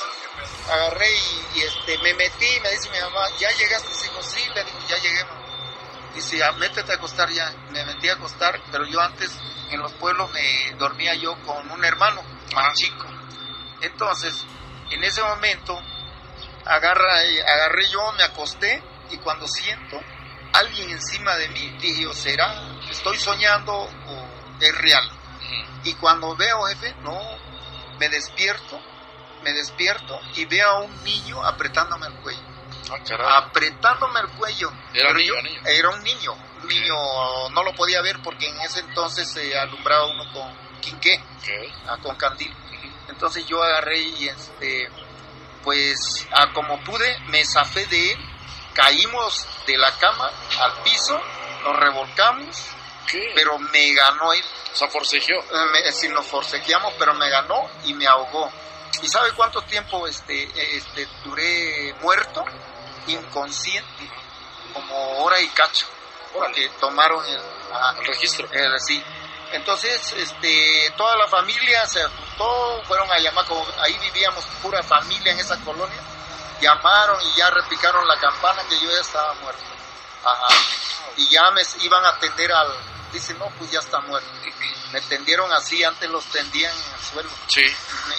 agarré 0.72 1.12
y, 1.12 1.48
y, 1.56 1.62
este, 1.64 1.98
me 1.98 2.14
metí 2.14 2.46
y 2.46 2.60
me 2.62 2.72
dice 2.72 2.90
mi 2.90 3.02
mamá, 3.02 3.28
¿ya 3.38 3.52
llegaste? 3.52 3.90
Digo, 4.04 4.24
sí, 4.24 4.48
le 4.56 4.64
digo, 4.64 4.80
ya 4.88 4.98
llegué. 4.98 5.26
Dice, 6.14 6.38
ya, 6.38 6.54
métete 6.54 6.94
a 6.94 6.96
acostar 6.96 7.30
ya. 7.32 7.52
Me 7.72 7.84
metí 7.84 8.08
a 8.08 8.14
acostar, 8.14 8.62
pero 8.72 8.86
yo 8.86 9.02
antes 9.02 9.32
en 9.72 9.82
los 9.82 9.92
pueblos 9.92 10.32
me 10.32 10.72
dormía 10.78 11.16
yo 11.16 11.36
con 11.46 11.70
un 11.70 11.84
hermano 11.84 12.24
más 12.54 12.78
chico. 12.78 13.08
Entonces, 13.82 14.46
en 14.92 15.04
ese 15.04 15.22
momento, 15.22 15.82
agarra, 16.66 17.20
agarré 17.48 17.88
yo, 17.90 18.12
me 18.14 18.24
acosté 18.24 18.82
y 19.12 19.18
cuando 19.18 19.48
siento 19.48 20.00
alguien 20.54 20.90
encima 20.90 21.36
de 21.36 21.50
mí, 21.50 21.78
dije, 21.80 22.14
¿será? 22.14 22.54
¿Estoy 22.90 23.18
soñando 23.18 23.74
o 23.74 24.28
es 24.60 24.78
real? 24.78 25.10
Y 25.84 25.94
cuando 25.96 26.36
veo, 26.36 26.66
jefe, 26.68 26.96
no, 27.02 27.20
me 28.00 28.10
despierto, 28.10 28.80
me 29.44 29.54
despierto 29.54 30.20
y 30.36 30.46
veo 30.46 30.70
a 30.70 30.82
un 30.82 31.04
niño 31.04 31.44
apretándome 31.44 32.08
el 32.08 32.14
cuello. 32.16 32.56
Ah, 32.90 33.38
apretándome 33.38 34.20
el 34.20 34.30
cuello. 34.30 34.72
¿Era 34.94 35.12
un 35.12 35.18
niño, 35.18 35.34
niño? 35.42 35.62
Era 35.66 35.90
un 35.90 36.04
niño. 36.04 36.34
Un 36.62 36.68
niño 36.68 36.96
no 37.52 37.64
lo 37.64 37.74
podía 37.74 38.02
ver 38.02 38.20
porque 38.24 38.48
en 38.48 38.60
ese 38.62 38.80
entonces 38.80 39.32
se 39.32 39.58
alumbraba 39.58 40.06
uno 40.08 40.24
con 40.32 40.82
quinqué, 40.82 41.22
ah, 41.88 41.98
con 42.02 42.16
candil. 42.16 42.54
Entonces 43.08 43.46
yo 43.46 43.62
agarré 43.62 44.00
y 44.00 44.28
este, 44.28 44.90
pues 45.66 46.26
a 46.32 46.54
como 46.54 46.80
pude, 46.84 47.20
me 47.28 47.44
zafé 47.44 47.86
de 47.88 48.12
él, 48.14 48.20
caímos 48.74 49.46
de 49.68 49.78
la 49.78 49.92
cama 49.98 50.32
al 50.62 50.84
piso, 50.84 51.20
nos 51.64 51.76
revolcamos, 51.76 52.56
pero 53.34 53.58
me 53.58 53.94
ganó 53.94 54.32
él. 54.32 54.44
O 54.74 54.78
sea, 54.78 54.88
forcejeó. 54.88 55.42
Me, 55.72 55.92
sí, 55.92 56.08
nos 56.10 56.26
forcejeamos, 56.28 56.94
pero 57.00 57.14
me 57.14 57.30
ganó 57.30 57.70
y 57.86 57.94
me 57.94 58.06
ahogó. 58.08 58.52
¿Y 59.02 59.08
sabe 59.08 59.32
cuánto 59.34 59.62
tiempo 59.64 60.08
este, 60.08 60.50
este, 60.78 61.08
duré 61.24 61.94
muerto, 62.02 62.46
inconsciente? 63.08 64.10
Como 64.74 65.24
hora 65.24 65.42
y 65.42 65.48
cacho. 65.50 65.88
Porque 66.34 66.70
tomaron 66.80 67.24
el, 67.26 67.42
el 68.00 68.08
registro. 68.08 68.48
El, 68.52 68.80
sí. 68.80 69.02
Entonces, 69.52 70.14
este, 70.18 70.94
toda 70.98 71.16
la 71.18 71.28
familia 71.28 71.86
se 71.88 72.04
juntó, 72.04 72.84
fueron 72.86 73.12
a 73.12 73.20
llamar, 73.20 73.46
como 73.46 73.66
ahí 73.80 73.98
vivíamos 74.00 74.44
pura 74.62 74.84
familia 74.84 75.32
en 75.32 75.40
esa 75.40 75.58
colonia, 75.62 76.02
llamaron 76.62 77.22
y 77.22 77.38
ya 77.38 77.50
repicaron 77.50 78.08
la 78.08 78.20
campana 78.20 78.64
que 78.70 78.80
yo 78.80 78.92
ya 78.92 79.02
estaba 79.02 79.34
muerto. 79.36 79.64
Ajá. 80.24 80.48
Y 81.18 81.30
ya 81.30 81.52
me 81.52 81.62
iban 81.82 82.04
a 82.04 82.10
atender 82.10 82.52
al, 82.52 82.68
dice, 83.14 83.34
no, 83.36 83.50
pues 83.58 83.72
ya 83.72 83.80
está 83.80 84.00
muerto. 84.02 84.28
Me 84.92 85.02
tendieron 85.02 85.52
así, 85.54 85.84
antes 85.84 86.10
los 86.10 86.26
tendían 86.26 86.72
en 86.72 86.94
el 86.94 87.02
suelo. 87.02 87.30
Sí. 87.48 87.66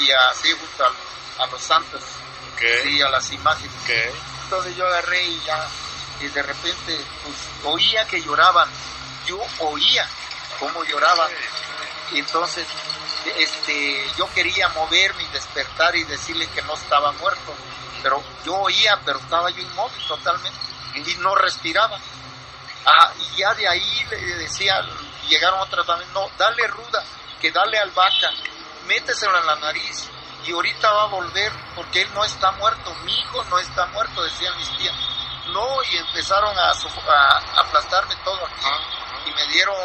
Y 0.01 0.11
así 0.11 0.53
junto 0.53 0.85
a, 0.85 1.45
a 1.45 1.47
los 1.47 1.61
santos. 1.61 2.03
Okay. 2.55 2.83
Sí, 2.83 3.03
a 3.03 3.09
las 3.11 3.31
imágenes. 3.33 3.73
Okay. 3.83 4.11
Entonces 4.45 4.77
yo 4.77 4.87
agarré 4.87 5.23
y 5.25 5.41
ya, 5.45 5.69
y 6.21 6.29
de 6.29 6.43
repente, 6.43 7.05
pues 7.23 7.37
oía 7.65 8.07
que 8.07 8.23
lloraban. 8.23 8.71
Yo 9.27 9.39
oía 9.59 10.09
cómo 10.59 10.85
lloraban. 10.85 11.31
Y 12.13 12.21
entonces, 12.21 12.67
este, 13.37 14.07
yo 14.17 14.29
quería 14.35 14.69
moverme 14.71 15.25
y 15.25 15.29
despertar 15.29 15.97
y 15.97 16.05
decirle 16.05 16.47
que 16.49 16.63
no 16.63 16.75
estaba 16.75 17.13
muerto. 17.13 17.55
Pero 18.03 18.23
yo 18.45 18.55
oía, 18.57 19.01
pero 19.05 19.19
estaba 19.19 19.51
yo 19.51 19.63
inmóvil 19.63 20.07
totalmente. 20.07 20.59
Y 20.95 21.15
no 21.17 21.35
respiraba. 21.35 21.99
Ah, 22.87 23.13
y 23.19 23.39
ya 23.39 23.53
de 23.55 23.69
ahí 23.69 24.07
le 24.11 24.37
decía, 24.37 24.81
llegaron 25.29 25.61
otra 25.61 25.83
también, 25.85 26.13
no, 26.13 26.31
dale 26.39 26.67
ruda, 26.69 27.03
que 27.41 27.51
dale 27.51 27.79
albahaca, 27.79 28.31
méteselo 28.87 29.39
en 29.41 29.47
la 29.47 29.57
nariz 29.57 30.09
y 30.47 30.53
ahorita 30.53 30.91
va 30.91 31.03
a 31.03 31.07
volver 31.07 31.53
porque 31.75 32.03
él 32.03 32.09
no 32.15 32.25
está 32.25 32.53
muerto, 32.53 32.95
mi 33.05 33.13
hijo 33.13 33.45
no 33.45 33.59
está 33.59 33.87
muerto, 33.87 34.23
decían 34.23 34.57
mis 34.57 34.71
tías. 34.77 34.95
No, 35.49 35.83
y 35.91 35.97
empezaron 35.97 36.57
a, 36.57 36.71
a 36.71 37.61
aplastarme 37.61 38.15
todo 38.25 38.47
aquí 38.47 38.67
y 39.27 39.31
me 39.33 39.47
dieron 39.53 39.77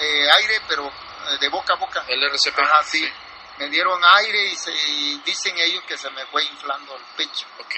eh, 0.00 0.30
aire, 0.30 0.60
pero 0.68 0.86
eh, 0.86 1.38
de 1.40 1.48
boca 1.48 1.74
a 1.74 1.76
boca. 1.76 2.04
El 2.08 2.22
RCP. 2.22 2.58
Ajá, 2.58 2.82
sí. 2.84 2.98
sí. 3.00 3.12
Me 3.58 3.68
dieron 3.68 4.00
aire 4.04 4.46
y, 4.46 4.56
se, 4.56 4.72
y, 4.72 5.20
dicen 5.24 5.56
ellos 5.58 5.82
que 5.84 5.98
se 5.98 6.08
me 6.10 6.24
fue 6.26 6.44
inflando 6.44 6.96
el 6.96 7.02
pecho. 7.16 7.46
Ok. 7.58 7.74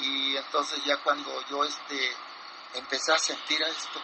Y 0.00 0.36
entonces 0.36 0.84
ya 0.84 0.96
cuando 0.98 1.30
yo 1.48 1.64
este 1.64 2.16
empecé 2.74 3.12
a 3.12 3.18
sentir 3.18 3.60
esto. 3.62 4.00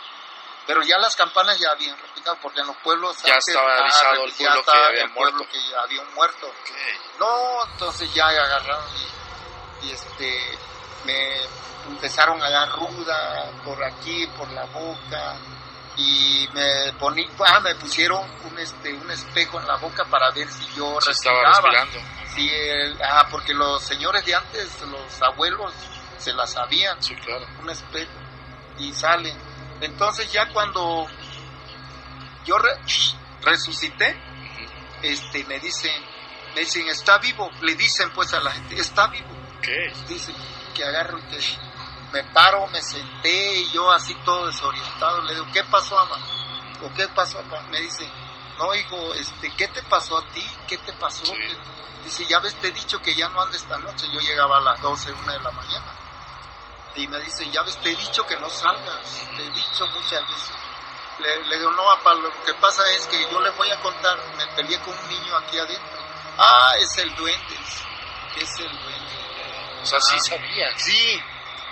Pero 0.67 0.83
ya 0.83 0.99
las 0.99 1.15
campanas 1.15 1.61
ya 1.61 1.71
habían 1.71 1.97
replicado, 1.97 2.39
porque 2.43 2.61
en 2.61 2.67
los 2.67 2.77
pueblos... 2.79 3.17
Ya 3.23 3.35
antes, 3.35 3.49
estaba 3.49 3.79
avisado 3.79 4.25
el 4.25 4.33
pueblo 4.33 4.65
que 4.65 4.79
había 4.79 5.03
el 5.05 5.11
muerto. 5.11 5.49
Que 5.49 5.77
había 5.77 6.01
un 6.01 6.15
muerto. 6.15 6.49
Okay. 6.49 6.99
No, 7.21 7.65
entonces 7.71 8.13
ya 8.13 8.27
agarraron 8.27 8.85
y, 8.97 9.87
y, 9.87 9.93
este, 9.93 10.59
me 11.05 11.41
empezaron 11.87 12.43
a 12.43 12.51
dar 12.51 12.69
ruda 12.73 13.49
por 13.65 13.83
aquí, 13.85 14.27
por 14.37 14.51
la 14.51 14.65
boca, 14.65 15.37
y 15.97 16.49
me 16.53 16.93
poní, 16.99 17.27
ah, 17.47 17.61
me 17.61 17.75
pusieron 17.77 18.23
un, 18.45 18.59
este, 18.59 18.93
un 18.93 19.11
espejo 19.11 19.61
en 19.61 19.67
la 19.67 19.77
boca 19.77 20.05
para 20.05 20.31
ver 20.31 20.49
si 20.51 20.65
yo 20.75 20.99
sí, 21.01 21.09
respiraba. 21.09 21.51
Estaba 21.51 21.73
respirando. 21.73 21.99
Sí, 22.35 22.51
el, 22.53 23.03
ah, 23.03 23.27
porque 23.31 23.55
los 23.55 23.83
señores 23.83 24.25
de 24.25 24.35
antes, 24.35 24.81
los 24.83 25.23
abuelos, 25.23 25.73
se 26.19 26.33
la 26.33 26.47
sabían. 26.47 27.03
Sí, 27.03 27.15
claro. 27.17 27.47
Un 27.61 27.71
espejo 27.71 28.13
y 28.79 28.93
sale. 28.93 29.35
Entonces 29.81 30.31
ya 30.33 30.49
cuando 30.53 31.07
yo 32.45 32.59
re, 32.59 32.71
resucité, 33.43 34.11
uh 34.11 34.17
-huh. 34.17 34.99
este, 35.03 35.45
me 35.45 35.59
dicen, 35.61 36.03
me 36.55 36.61
dicen, 36.61 36.89
está 36.89 37.19
vivo, 37.19 37.51
le 37.63 37.75
dicen 37.75 38.11
pues 38.15 38.33
a 38.35 38.41
la 38.41 38.51
gente, 38.51 38.79
está 38.79 39.07
vivo. 39.09 39.29
¿Qué? 39.63 39.93
Dicen 40.09 40.35
que 40.75 40.85
agarro 40.85 41.19
y 41.19 41.23
que 41.23 41.41
me 42.17 42.25
paro, 42.33 42.67
me 42.69 42.83
senté 42.83 43.61
y 43.61 43.71
yo 43.73 43.91
así 43.91 44.15
todo 44.25 44.47
desorientado, 44.47 45.21
le 45.23 45.35
digo, 45.35 45.47
¿qué 45.53 45.63
pasó, 45.65 45.99
ama? 45.99 46.17
¿O 46.83 46.93
qué 46.95 47.07
pasó, 47.09 47.43
papá? 47.43 47.63
Me 47.71 47.81
dice, 47.81 48.11
no, 48.59 48.75
hijo, 48.75 49.13
este, 49.15 49.53
¿qué 49.55 49.69
te 49.69 49.83
pasó 49.83 50.17
a 50.17 50.27
ti? 50.29 50.45
¿Qué 50.67 50.79
te 50.79 50.93
pasó? 50.95 51.27
Sí. 51.27 51.35
Dice, 52.05 52.25
ya 52.27 52.39
ves, 52.39 52.55
te 52.55 52.69
he 52.69 52.73
dicho 52.73 53.01
que 53.03 53.15
ya 53.15 53.29
no 53.29 53.43
andes 53.43 53.61
esta 53.63 53.77
noche. 53.79 54.07
Yo 54.13 54.21
llegaba 54.21 54.59
a 54.59 54.61
las 54.61 54.81
12, 54.81 55.13
una 55.13 55.33
de 55.33 55.41
la 55.41 55.51
mañana 55.51 55.93
y 56.95 57.07
me 57.09 57.21
dice, 57.21 57.49
ya 57.51 57.63
ves, 57.63 57.77
te 57.83 57.93
he 57.93 57.97
dicho 57.97 58.25
que 58.27 58.37
no 58.37 58.49
salgas, 58.49 59.27
te 59.37 59.45
he 59.45 59.51
dicho 59.51 59.87
muchas 59.89 60.23
veces. 60.27 60.57
Le, 61.19 61.45
le 61.47 61.59
digo, 61.59 61.71
no, 61.73 61.85
papá, 61.85 62.15
lo 62.15 62.31
que 62.45 62.55
pasa 62.55 62.83
es 62.93 63.07
que 63.09 63.21
yo 63.31 63.41
le 63.41 63.51
voy 63.51 63.71
a 63.71 63.81
contar, 63.81 64.17
me 64.37 64.47
peleé 64.55 64.79
con 64.81 64.97
un 64.99 65.09
niño 65.09 65.37
aquí 65.37 65.59
adentro. 65.59 65.99
Ah, 66.39 66.73
es 66.79 66.97
el 66.99 67.15
duende, 67.15 67.57
es 68.37 68.59
el 68.61 68.71
duende. 68.71 69.81
O 69.83 69.87
sea, 69.87 70.01
sí 70.01 70.19
sabía. 70.21 70.79
Sí, 70.79 71.23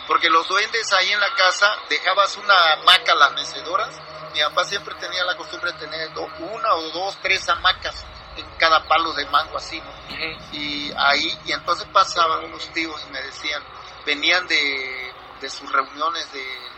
porque 0.07 0.29
los 0.31 0.47
duendes 0.49 0.93
ahí 0.93 1.12
en 1.12 1.21
la 1.21 1.35
casa, 1.35 1.71
dejabas 1.88 2.37
una 2.37 2.73
hamaca 2.75 3.12
a 3.12 3.17
las 3.17 3.33
mecedoras. 3.33 3.90
Mi 4.33 4.40
papá 4.40 4.64
siempre 4.64 4.95
tenía 4.97 5.25
la 5.25 5.37
costumbre 5.37 5.73
de 5.73 5.79
tener 5.79 6.09
una 6.19 6.75
o 6.75 6.90
dos, 6.90 7.17
tres 7.23 7.49
hamacas 7.49 8.05
en 8.37 8.47
cada 8.59 8.85
palo 8.88 9.12
de 9.12 9.27
mango 9.27 9.57
así, 9.57 9.81
¿no? 9.81 9.90
Uh 9.90 10.19
-huh. 10.19 10.38
Y 10.53 10.93
ahí, 10.97 11.38
y 11.45 11.53
entonces 11.53 11.87
pasaban 11.93 12.45
unos 12.45 12.69
tíos 12.73 13.01
y 13.07 13.11
me 13.12 13.23
decían, 13.23 13.62
venían 14.05 14.47
de, 14.49 15.14
de 15.40 15.51
sus 15.51 15.71
reuniones 15.71 16.33
de 16.33 16.75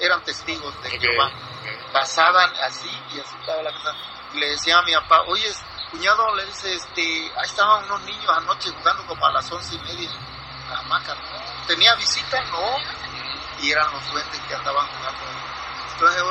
eran 0.00 0.22
testigos 0.24 0.74
de 0.82 0.88
okay, 0.88 1.00
Jehová 1.00 1.30
pasaban 1.92 2.50
así 2.62 2.90
y 3.14 3.20
así 3.20 3.36
estaba 3.40 3.62
la 3.62 3.72
cosa 3.72 3.94
y 4.34 4.38
le 4.38 4.50
decía 4.50 4.78
a 4.78 4.82
mi 4.82 4.92
papá 4.94 5.22
oye 5.28 5.50
cuñado 5.90 6.34
le 6.34 6.46
dice 6.46 6.74
este 6.74 7.02
ahí 7.36 7.44
estaban 7.44 7.84
unos 7.84 8.02
niños 8.02 8.28
anoche 8.28 8.70
jugando 8.70 9.06
como 9.06 9.26
a 9.26 9.32
las 9.32 9.50
once 9.52 9.74
y 9.74 9.78
media 9.80 10.10
a 10.70 10.78
hamaca 10.78 11.14
no 11.14 11.41
tenía 11.66 11.94
visita 11.94 12.40
no 12.50 12.76
y 13.60 13.70
eran 13.70 13.92
los 13.92 14.12
duendes 14.12 14.40
que 14.40 14.54
andaban 14.54 14.86
jugando 14.88 15.20
entonces 15.92 16.22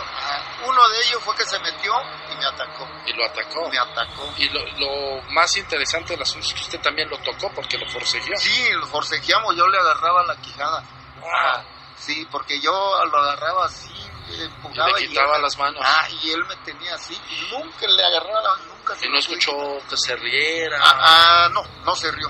uno 0.68 0.90
de 0.90 1.02
ellos 1.04 1.22
fue 1.24 1.36
que 1.36 1.46
se 1.46 1.60
metió 1.60 1.94
y 2.32 2.36
me 2.36 2.46
atacó 2.46 2.88
y 3.06 3.14
lo 3.14 3.26
atacó 3.26 3.70
me 3.70 3.78
atacó 3.78 4.34
y 4.38 4.50
lo, 4.50 4.66
lo 4.78 5.22
más 5.32 5.56
interesante 5.58 6.14
del 6.14 6.22
asunto 6.24 6.48
es 6.48 6.54
que 6.54 6.62
usted 6.62 6.82
también 6.82 7.10
lo 7.10 7.18
tocó 7.20 7.52
porque 7.54 7.78
lo 7.78 7.90
forcejeó 7.90 8.36
sí 8.38 8.72
lo 8.74 8.88
forcejeamos 8.88 9.56
yo 9.56 9.68
le 9.68 9.78
agarraba 9.78 10.24
la 10.26 10.36
quijada 10.38 10.84
wow. 11.20 11.82
Sí, 12.02 12.28
porque 12.32 12.60
yo 12.60 12.72
lo 12.72 13.18
agarraba 13.20 13.66
así, 13.66 13.94
empujaba 14.40 15.00
y 15.00 15.04
le 15.04 15.10
quitaba 15.10 15.34
y 15.34 15.36
él, 15.36 15.42
las 15.44 15.58
manos. 15.60 15.82
Ah, 15.86 16.08
y 16.10 16.32
él 16.32 16.44
me 16.46 16.56
tenía 16.66 16.96
así, 16.96 17.14
y 17.14 17.52
nunca 17.52 17.88
le 17.88 18.04
agarraba, 18.04 18.58
nunca 18.68 18.96
se 18.96 19.06
Y 19.06 19.10
no 19.12 19.20
escuchó 19.20 19.52
que, 19.52 19.90
que 19.90 19.98
se 19.98 20.16
riera. 20.16 20.80
Ah, 20.82 20.98
ah, 21.00 21.50
no, 21.54 21.62
no 21.86 21.96
se 21.96 22.12
rió. 22.12 22.28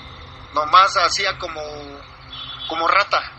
Nomás 0.54 0.98
hacía 0.98 1.38
como, 1.38 1.62
como 2.68 2.88
rata. 2.88 3.32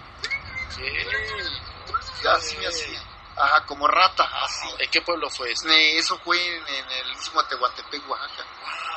Sí. 0.70 2.28
Así 2.28 2.56
me 2.58 2.66
hacía. 2.66 3.02
Ajá, 3.36 3.64
como 3.64 3.86
rata, 3.88 4.28
así. 4.42 4.68
¿En 4.78 4.90
qué 4.90 5.00
pueblo 5.02 5.28
fue 5.30 5.50
este? 5.52 5.68
Eh, 5.70 5.98
eso 5.98 6.18
fue 6.18 6.38
en, 6.38 6.68
en 6.68 6.90
el 6.90 7.14
de 7.14 7.44
Tehuantepec, 7.48 8.08
Oaxaca. 8.08 8.44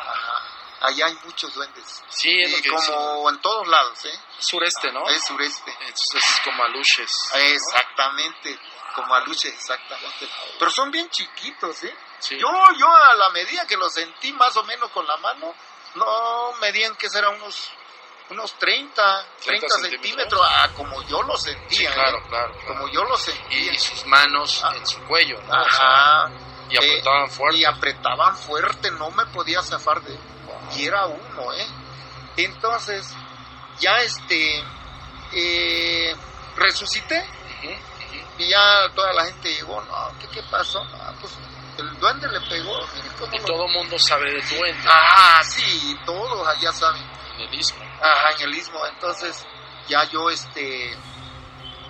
Ajá. 0.08 0.88
allá 0.88 1.06
hay 1.08 1.16
muchos 1.24 1.54
duendes. 1.54 2.04
Sí, 2.10 2.42
es 2.42 2.52
lo 2.52 2.58
Y 2.58 2.62
que 2.62 2.70
como 2.70 3.30
en 3.30 3.40
todos 3.42 3.68
lados, 3.68 4.06
¿eh? 4.06 4.20
sureste, 4.40 4.92
¿no? 4.92 5.08
Es 5.10 5.26
sureste. 5.26 5.72
Entonces 5.82 6.24
es 6.24 6.42
como 6.44 6.64
aluches. 6.64 7.32
Exactamente, 7.34 8.60
como 8.94 9.16
aluches, 9.16 9.54
exactamente. 9.54 10.30
Pero 10.60 10.70
son 10.70 10.92
bien 10.92 11.10
chiquitos, 11.10 11.84
¿eh? 11.84 11.96
Sí. 12.20 12.38
Yo, 12.38 12.48
yo 12.78 12.88
a 12.90 13.16
la 13.16 13.30
medida 13.30 13.66
que 13.66 13.78
los 13.78 13.94
sentí 13.94 14.34
más 14.34 14.56
o 14.58 14.64
menos 14.64 14.92
con 14.92 15.08
la 15.08 15.18
mano, 15.18 15.54
no 15.96 16.54
medían 16.60 16.96
que 16.96 17.10
serán 17.10 17.36
unos, 17.36 17.72
unos 18.30 18.54
30, 18.58 19.26
30, 19.44 19.68
centímetros. 19.70 19.82
centímetros, 20.02 20.42
ah, 20.44 20.70
como 20.76 21.02
yo 21.04 21.22
lo 21.24 21.38
sentía, 21.38 21.90
Sí, 21.90 21.94
claro, 21.94 22.18
¿eh? 22.18 22.24
claro, 22.30 22.54
claro. 22.54 22.68
como 22.68 22.88
yo 22.92 23.04
lo 23.04 23.18
sentía. 23.18 23.74
y 23.74 23.78
sus 23.78 24.06
manos 24.08 24.62
Ah. 24.64 24.74
en 24.76 24.86
su 24.88 25.00
cuello, 25.04 25.40
¿no? 25.44 25.62
O 25.64 25.70
sea, 25.70 26.24
Ajá. 26.26 26.32
y 26.70 26.78
apretaban 26.78 27.26
Eh, 27.26 27.30
fuerte. 27.30 27.60
Y 27.60 27.66
apretaban 27.66 28.38
fuerte, 28.38 28.92
no 28.92 29.12
me 29.12 29.26
podía 29.28 29.62
zafar 29.62 30.02
de... 30.02 30.18
Y 30.76 30.86
era 30.88 31.06
uno, 31.06 31.54
¿eh? 31.54 31.68
Entonces, 32.38 33.14
ya 33.80 33.98
este... 34.02 34.64
eh, 35.34 36.16
resucité 36.56 37.28
y 38.38 38.48
ya 38.50 38.90
toda 38.96 39.14
la 39.14 39.26
gente 39.26 39.54
llegó, 39.54 39.82
no, 39.82 40.12
¿qué, 40.20 40.28
qué 40.30 40.44
pasó? 40.50 40.80
Ah, 40.94 41.14
pues 41.20 41.34
el 41.78 42.00
duende 42.00 42.28
le 42.30 42.40
pegó. 42.48 42.80
Y 43.32 43.38
lo- 43.40 43.46
todo 43.46 43.68
mundo 43.68 43.98
sabe 44.00 44.32
del 44.32 44.50
duende, 44.50 44.88
Ah, 44.90 45.42
sí, 45.44 45.98
todos 46.06 46.48
allá 46.48 46.72
saben. 46.72 47.02
en 47.38 47.54
el. 47.54 47.85
Ajá, 48.02 48.32
en 48.38 48.42
el 48.50 48.56
istmo. 48.56 48.86
Entonces, 48.88 49.46
ya 49.88 50.04
yo, 50.12 50.30
este, 50.30 50.98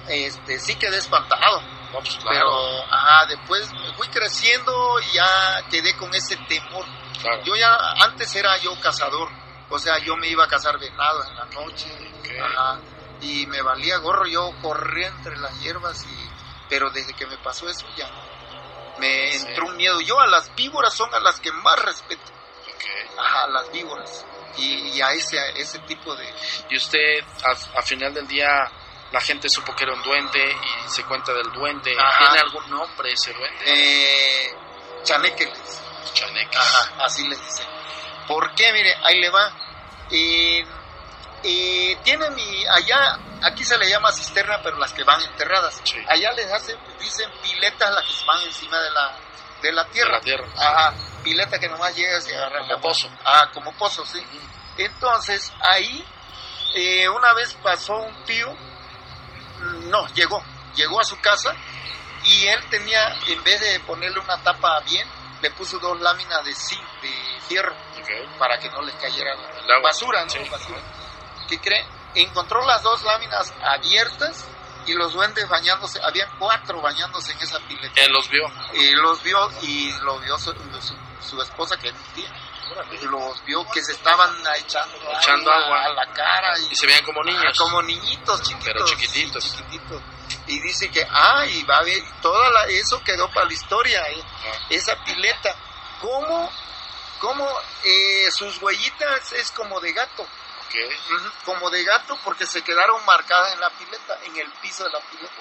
este, 0.08 0.60
sí 0.60 0.76
quedé 0.76 0.98
espantado. 0.98 1.62
No, 1.94 2.00
pues 2.00 2.18
Pero, 2.28 2.84
ajá, 2.92 3.26
después 3.28 3.70
fui 3.98 4.08
creciendo 4.10 5.00
y 5.00 5.14
ya 5.16 5.62
quedé 5.70 5.96
con 5.98 6.14
ese 6.14 6.36
temor. 6.48 6.86
claro. 7.22 7.44
Yo 7.44 7.56
ya, 7.56 7.76
antes 8.04 8.36
era 8.36 8.58
yo 8.58 8.80
cazador. 8.82 9.30
O 9.70 9.80
sea, 9.80 9.98
yo 10.00 10.16
me 10.18 10.28
iba 10.28 10.44
a 10.44 10.48
cazar 10.48 10.78
venado 10.78 11.24
en 11.24 11.36
la 11.36 11.46
noche. 11.46 11.90
Ajá. 12.42 12.80
Y 13.22 13.48
me 13.48 13.62
valía 13.62 13.98
gorro, 13.98 14.26
yo 14.28 14.52
corría 14.62 15.08
entre 15.08 15.38
las 15.38 15.60
hierbas 15.62 16.04
y... 16.06 16.30
Pero 16.70 16.90
desde 16.92 17.14
que 17.14 17.26
me 17.28 17.38
pasó 17.38 17.70
eso 17.70 17.86
ya 17.96 18.10
me 18.98 19.32
Sí. 19.34 19.46
entró 19.48 19.68
un 19.68 19.78
miedo. 19.78 20.00
Yo 20.02 20.20
a 20.20 20.28
las 20.28 20.54
víboras 20.56 20.94
son 20.94 21.14
a 21.14 21.20
las 21.20 21.40
que 21.40 21.52
más 21.52 21.80
respeto. 21.84 22.24
Ajá, 23.18 23.44
a 23.44 23.48
las 23.50 23.72
víboras. 23.72 24.26
Y, 24.58 24.98
y 24.98 25.02
a 25.02 25.12
ese, 25.12 25.40
a 25.40 25.48
ese 25.50 25.80
tipo 25.80 26.16
de... 26.16 26.34
Y 26.70 26.78
usted, 26.78 27.24
a, 27.44 27.80
a 27.80 27.82
final 27.82 28.14
del 28.14 28.28
día, 28.28 28.48
la 29.12 29.22
gente 29.22 29.50
supo 29.50 29.76
que 29.76 29.84
era 29.84 29.94
un 29.94 30.02
duende 30.02 30.52
y 30.52 30.90
se 30.90 31.04
cuenta 31.04 31.34
del 31.34 31.52
duende. 31.52 31.96
Ajá. 31.98 32.18
¿Tiene 32.20 32.40
algún 32.40 32.70
nombre 32.70 33.12
ese 33.12 33.34
duende? 33.34 33.64
Eh, 33.66 34.54
chaneques. 35.04 35.82
Chaneques. 36.14 36.58
Ajá, 36.58 37.06
así 37.06 37.28
les 37.28 37.40
dicen. 37.40 37.68
¿Por 38.28 38.54
qué? 38.56 38.72
Mire, 38.74 38.96
ahí 39.04 39.20
le 39.20 39.30
va. 39.30 39.52
Eh, 40.12 40.66
eh, 41.44 41.98
tiene 42.04 42.30
mi, 42.32 42.66
allá, 42.66 43.20
aquí 43.44 43.64
se 43.64 43.78
le 43.78 43.90
llama 43.90 44.12
cisterna, 44.12 44.60
pero 44.64 44.78
las 44.78 44.94
que 44.94 45.04
van 45.04 45.22
enterradas. 45.22 45.80
Sí. 45.84 45.98
Allá 46.08 46.32
les 46.34 46.52
hacen, 46.52 46.78
dicen 47.00 47.30
piletas 47.44 47.94
las 47.94 48.04
que 48.04 48.26
van 48.26 48.42
encima 48.44 48.80
de 48.80 48.90
la, 48.92 49.16
de 49.66 49.74
la 49.74 49.84
De 49.86 49.92
tierra. 49.92 50.12
la 50.14 50.22
tierra. 50.22 50.46
Ajá, 50.58 50.94
pileta 51.24 51.60
que 51.60 51.68
nomás 51.70 51.96
llegas 51.96 52.28
y 52.30 52.34
agarras 52.34 52.62
Como 52.62 52.74
la- 52.74 52.82
pozo. 52.82 53.10
Ah, 53.26 53.50
como 53.54 53.72
pozo, 53.74 54.06
sí. 54.06 54.22
Entonces, 54.78 55.52
ahí, 55.62 56.06
eh, 56.76 57.08
una 57.10 57.34
vez 57.34 57.54
pasó 57.64 57.96
un 57.98 58.24
tío, 58.26 58.54
no, 59.90 60.08
llegó, 60.10 60.44
llegó 60.76 61.00
a 61.00 61.04
su 61.04 61.20
casa 61.20 61.56
y 62.26 62.48
él 62.48 62.60
tenía, 62.70 63.16
en 63.28 63.44
vez 63.44 63.60
de 63.62 63.80
ponerle 63.82 64.20
una 64.20 64.38
tapa 64.44 64.80
bien, 64.82 65.08
le 65.42 65.52
puso 65.52 65.78
dos 65.80 66.00
láminas 66.02 66.44
de 66.44 66.54
zinc, 66.56 66.82
de 67.02 67.40
fierro, 67.48 67.74
Ok. 67.74 68.38
para 68.40 68.58
que 68.60 68.70
no 68.70 68.82
les 68.82 68.96
cayera 68.96 69.32
agua. 69.34 69.80
basura, 69.84 70.24
¿no? 70.24 70.30
Sí. 70.30 70.40
Basura. 70.50 70.80
¿Qué 71.48 71.60
cree? 71.60 71.86
Encontró 72.16 72.66
las 72.66 72.82
dos 72.82 73.04
láminas 73.04 73.54
abiertas 73.62 74.46
y 74.86 74.94
los 74.94 75.14
duendes 75.14 75.48
bañándose, 75.50 76.00
habían 76.04 76.30
cuatro 76.38 76.82
bañándose 76.82 77.32
en 77.34 77.40
esa 77.40 77.60
pileta. 77.60 78.02
Él 78.02 78.12
los 78.12 78.30
vio. 78.30 78.44
Y 78.74 78.92
los 78.92 79.22
vio 79.24 79.50
y 79.62 79.92
lo 80.04 80.20
vio 80.20 80.38
su, 80.38 80.54
su- 80.82 80.98
su 81.28 81.42
esposa 81.42 81.78
que 81.78 81.90
es 81.90 81.94
mi 81.96 82.04
tía. 82.22 82.32
Los 83.10 83.44
vio 83.46 83.66
que 83.72 83.82
se 83.84 83.92
estaban 83.94 84.32
echando, 84.58 84.98
Echando 85.20 85.52
agua. 85.52 85.86
a 85.86 85.90
la 85.90 86.06
cara 86.14 86.58
y, 86.60 86.72
Y 86.72 86.76
se 86.76 86.86
veían 86.88 87.04
como 87.06 87.24
niños. 87.24 87.58
como 87.58 87.82
niñitos 87.82 88.42
chiquitos. 88.42 88.66
Pero 88.74 88.86
chiquititos. 88.86 89.44
sí, 89.44 89.52
chiquititos. 89.58 90.02
Y 90.48 90.60
dice 90.60 90.90
que, 90.92 91.08
ah, 91.10 91.46
y 91.46 91.64
va 91.64 91.78
a 91.78 91.84
ver, 91.84 92.02
toda 92.22 92.50
la, 92.52 92.66
eso 92.66 93.02
quedó 93.04 93.30
para 93.32 93.46
la 93.48 93.54
historia, 93.54 94.02
eh, 94.10 94.22
Ah. 94.24 94.66
esa 94.70 94.96
pileta. 95.04 95.56
¿Cómo, 96.02 96.52
cómo 97.20 97.48
eh, 97.84 98.30
sus 98.32 98.62
huellitas 98.62 99.32
es 99.34 99.52
como 99.52 99.80
de 99.80 99.94
gato? 99.94 100.26
Ok. 100.68 100.76
Ujú, 101.12 101.32
como 101.46 101.70
de 101.70 101.84
gato 101.84 102.18
porque 102.24 102.46
se 102.46 102.64
quedaron 102.64 103.04
marcadas 103.06 103.54
en 103.54 103.60
la 103.60 103.70
pileta, 103.72 104.20
en 104.24 104.38
el 104.38 104.52
piso 104.54 104.84
de 104.84 104.90
la 104.92 105.00
pileta. 105.00 105.34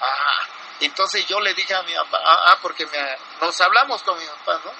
Ah, 0.00 0.46
entonces 0.80 1.26
yo 1.26 1.40
le 1.40 1.52
dije 1.54 1.74
a 1.74 1.82
mi 1.82 1.94
papá, 1.94 2.20
ah, 2.24 2.44
ah, 2.52 2.58
porque 2.62 2.86
me- 2.86 3.18
nos 3.40 3.60
hablamos 3.60 4.02
con 4.02 4.18
mi 4.18 4.24
papá, 4.26 4.60
¿no? 4.64 4.72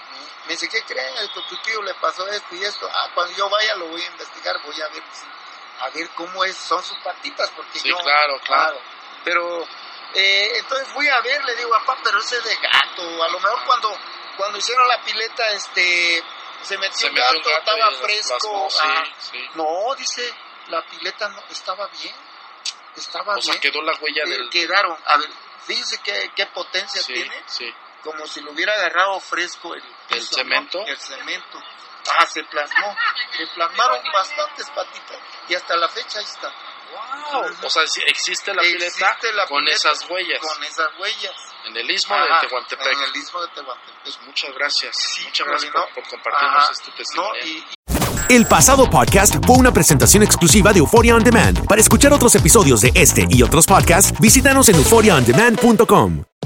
Me 0.47 0.53
dice, 0.55 0.69
¿qué 0.69 0.83
creen? 0.85 1.15
Esto, 1.19 1.43
tu 1.49 1.57
tío 1.59 1.83
le 1.83 1.95
pasó 1.95 2.27
esto 2.29 2.55
y 2.55 2.65
esto. 2.65 2.89
Ah, 2.93 3.09
cuando 3.15 3.35
yo 3.37 3.49
vaya 3.51 3.75
lo 3.77 3.87
voy 3.89 4.03
a 4.03 4.07
investigar, 4.07 4.57
voy 4.65 4.81
a 4.81 4.89
ver 4.89 5.03
a 5.83 5.89
ver 5.91 6.11
cómo 6.11 6.45
es, 6.45 6.57
son 6.57 6.83
sus 6.85 6.97
patitas, 6.99 7.51
porque 7.57 7.79
Sí, 7.79 7.89
yo... 7.89 7.97
claro, 7.99 8.39
claro. 8.45 8.79
Pero, 9.25 9.67
eh, 10.15 10.53
entonces 10.59 10.87
fui 10.89 11.09
a 11.09 11.21
ver, 11.23 11.43
le 11.45 11.57
digo, 11.57 11.71
papá, 11.71 11.97
pero 12.05 12.19
ese 12.19 12.37
es 12.37 12.45
de 12.45 12.55
gato. 12.57 13.23
A 13.25 13.29
lo 13.29 13.41
mejor 13.41 13.65
cuando, 13.65 13.99
cuando 14.37 14.59
hicieron 14.59 14.87
la 14.89 15.01
pileta, 15.03 15.49
este, 15.53 16.23
se 16.63 16.79
metió 16.79 16.97
Se 16.97 17.11
metió 17.11 17.31
un 17.31 17.37
gato 17.43 17.51
estaba 17.59 17.91
fresco. 17.93 18.71
sí, 18.71 18.79
ah, 18.83 19.05
sí. 19.19 19.49
no, 19.55 19.95
dice, 19.97 20.35
la 20.69 20.83
pileta 20.87 21.29
no, 21.29 21.43
estaba 21.51 21.87
bien, 21.89 22.15
estaba 22.97 23.35
O 23.37 23.41
sea, 23.41 23.55
bien. 23.55 23.61
quedó 23.63 23.83
la 23.83 23.93
huella 24.01 24.23
Eh, 24.27 24.31
del... 24.31 24.51
Quedaron, 24.51 24.97
a 25.07 25.17
ver, 25.19 25.31
fíjense 25.67 25.99
qué, 26.03 26.31
qué 26.37 26.47
potencia 26.47 27.03
Sí, 27.03 27.13
tiene, 27.15 27.43
sí. 27.47 27.73
como 28.03 28.27
si 28.27 28.41
lo 28.41 28.53
hubiera 28.53 28.73
agarrado 28.75 29.19
fresco 29.21 29.75
el, 29.75 29.83
¿El 29.83 30.19
piso, 30.19 30.31
¿no? 30.33 30.37
cemento? 30.39 30.79
El 30.87 30.99
cemento. 30.99 31.63
Ah, 32.19 32.25
se 32.27 32.43
plasmó, 32.45 32.97
se 33.37 33.47
plasmaron 33.49 34.03
bastantes 34.13 34.71
patitas 34.71 35.19
y 35.49 35.55
hasta 35.55 35.77
la 35.77 35.89
fecha 35.89 36.19
ahí 36.19 36.25
está. 36.25 36.51
Wow. 37.33 37.55
O 37.63 37.71
sea, 37.71 37.83
existe 38.07 38.53
la 38.55 38.63
pileta 38.63 39.17
la 39.35 39.47
con 39.47 39.63
pileta 39.65 39.77
esas 39.77 40.09
huellas. 40.11 40.41
Con 40.41 40.65
esas 40.65 40.89
huellas. 40.99 41.35
En 41.69 41.77
el 41.77 41.91
istmo 41.91 42.15
Ajá, 42.15 42.41
de 42.41 42.49
Tehuantepec. 42.49 42.87
En 42.93 43.03
el 43.03 43.17
istmo 43.21 43.41
de 43.43 43.49
Tehuantepec. 43.55 43.95
Pues 44.03 44.19
muchas 44.27 44.51
gracias. 44.55 44.97
Sí, 44.97 45.23
muchas 45.25 45.47
gracias 45.47 45.73
¿no? 45.75 45.81
por, 45.87 45.95
por 45.95 46.09
compartirnos 46.11 46.63
Ajá. 46.63 46.73
este 46.73 46.91
No, 46.91 46.97
testimonio. 46.97 47.45
y, 48.29 48.35
El 48.35 48.47
pasado 48.47 48.89
podcast 48.89 49.35
fue 49.47 49.57
una 49.57 49.73
presentación 49.73 50.23
exclusiva 50.23 50.73
de 50.73 50.79
Euphoria 50.79 51.15
On 51.17 51.23
Demand. 51.25 51.67
Para 51.67 51.81
escuchar 51.81 52.13
otros 52.13 52.35
episodios 52.35 52.81
de 52.81 52.93
este 52.95 53.27
y 53.29 53.43
otros 53.43 53.67
podcasts, 53.67 54.13
visítanos 54.21 54.69
en 54.69 54.77
euphoriaondemand.com. 54.77 56.25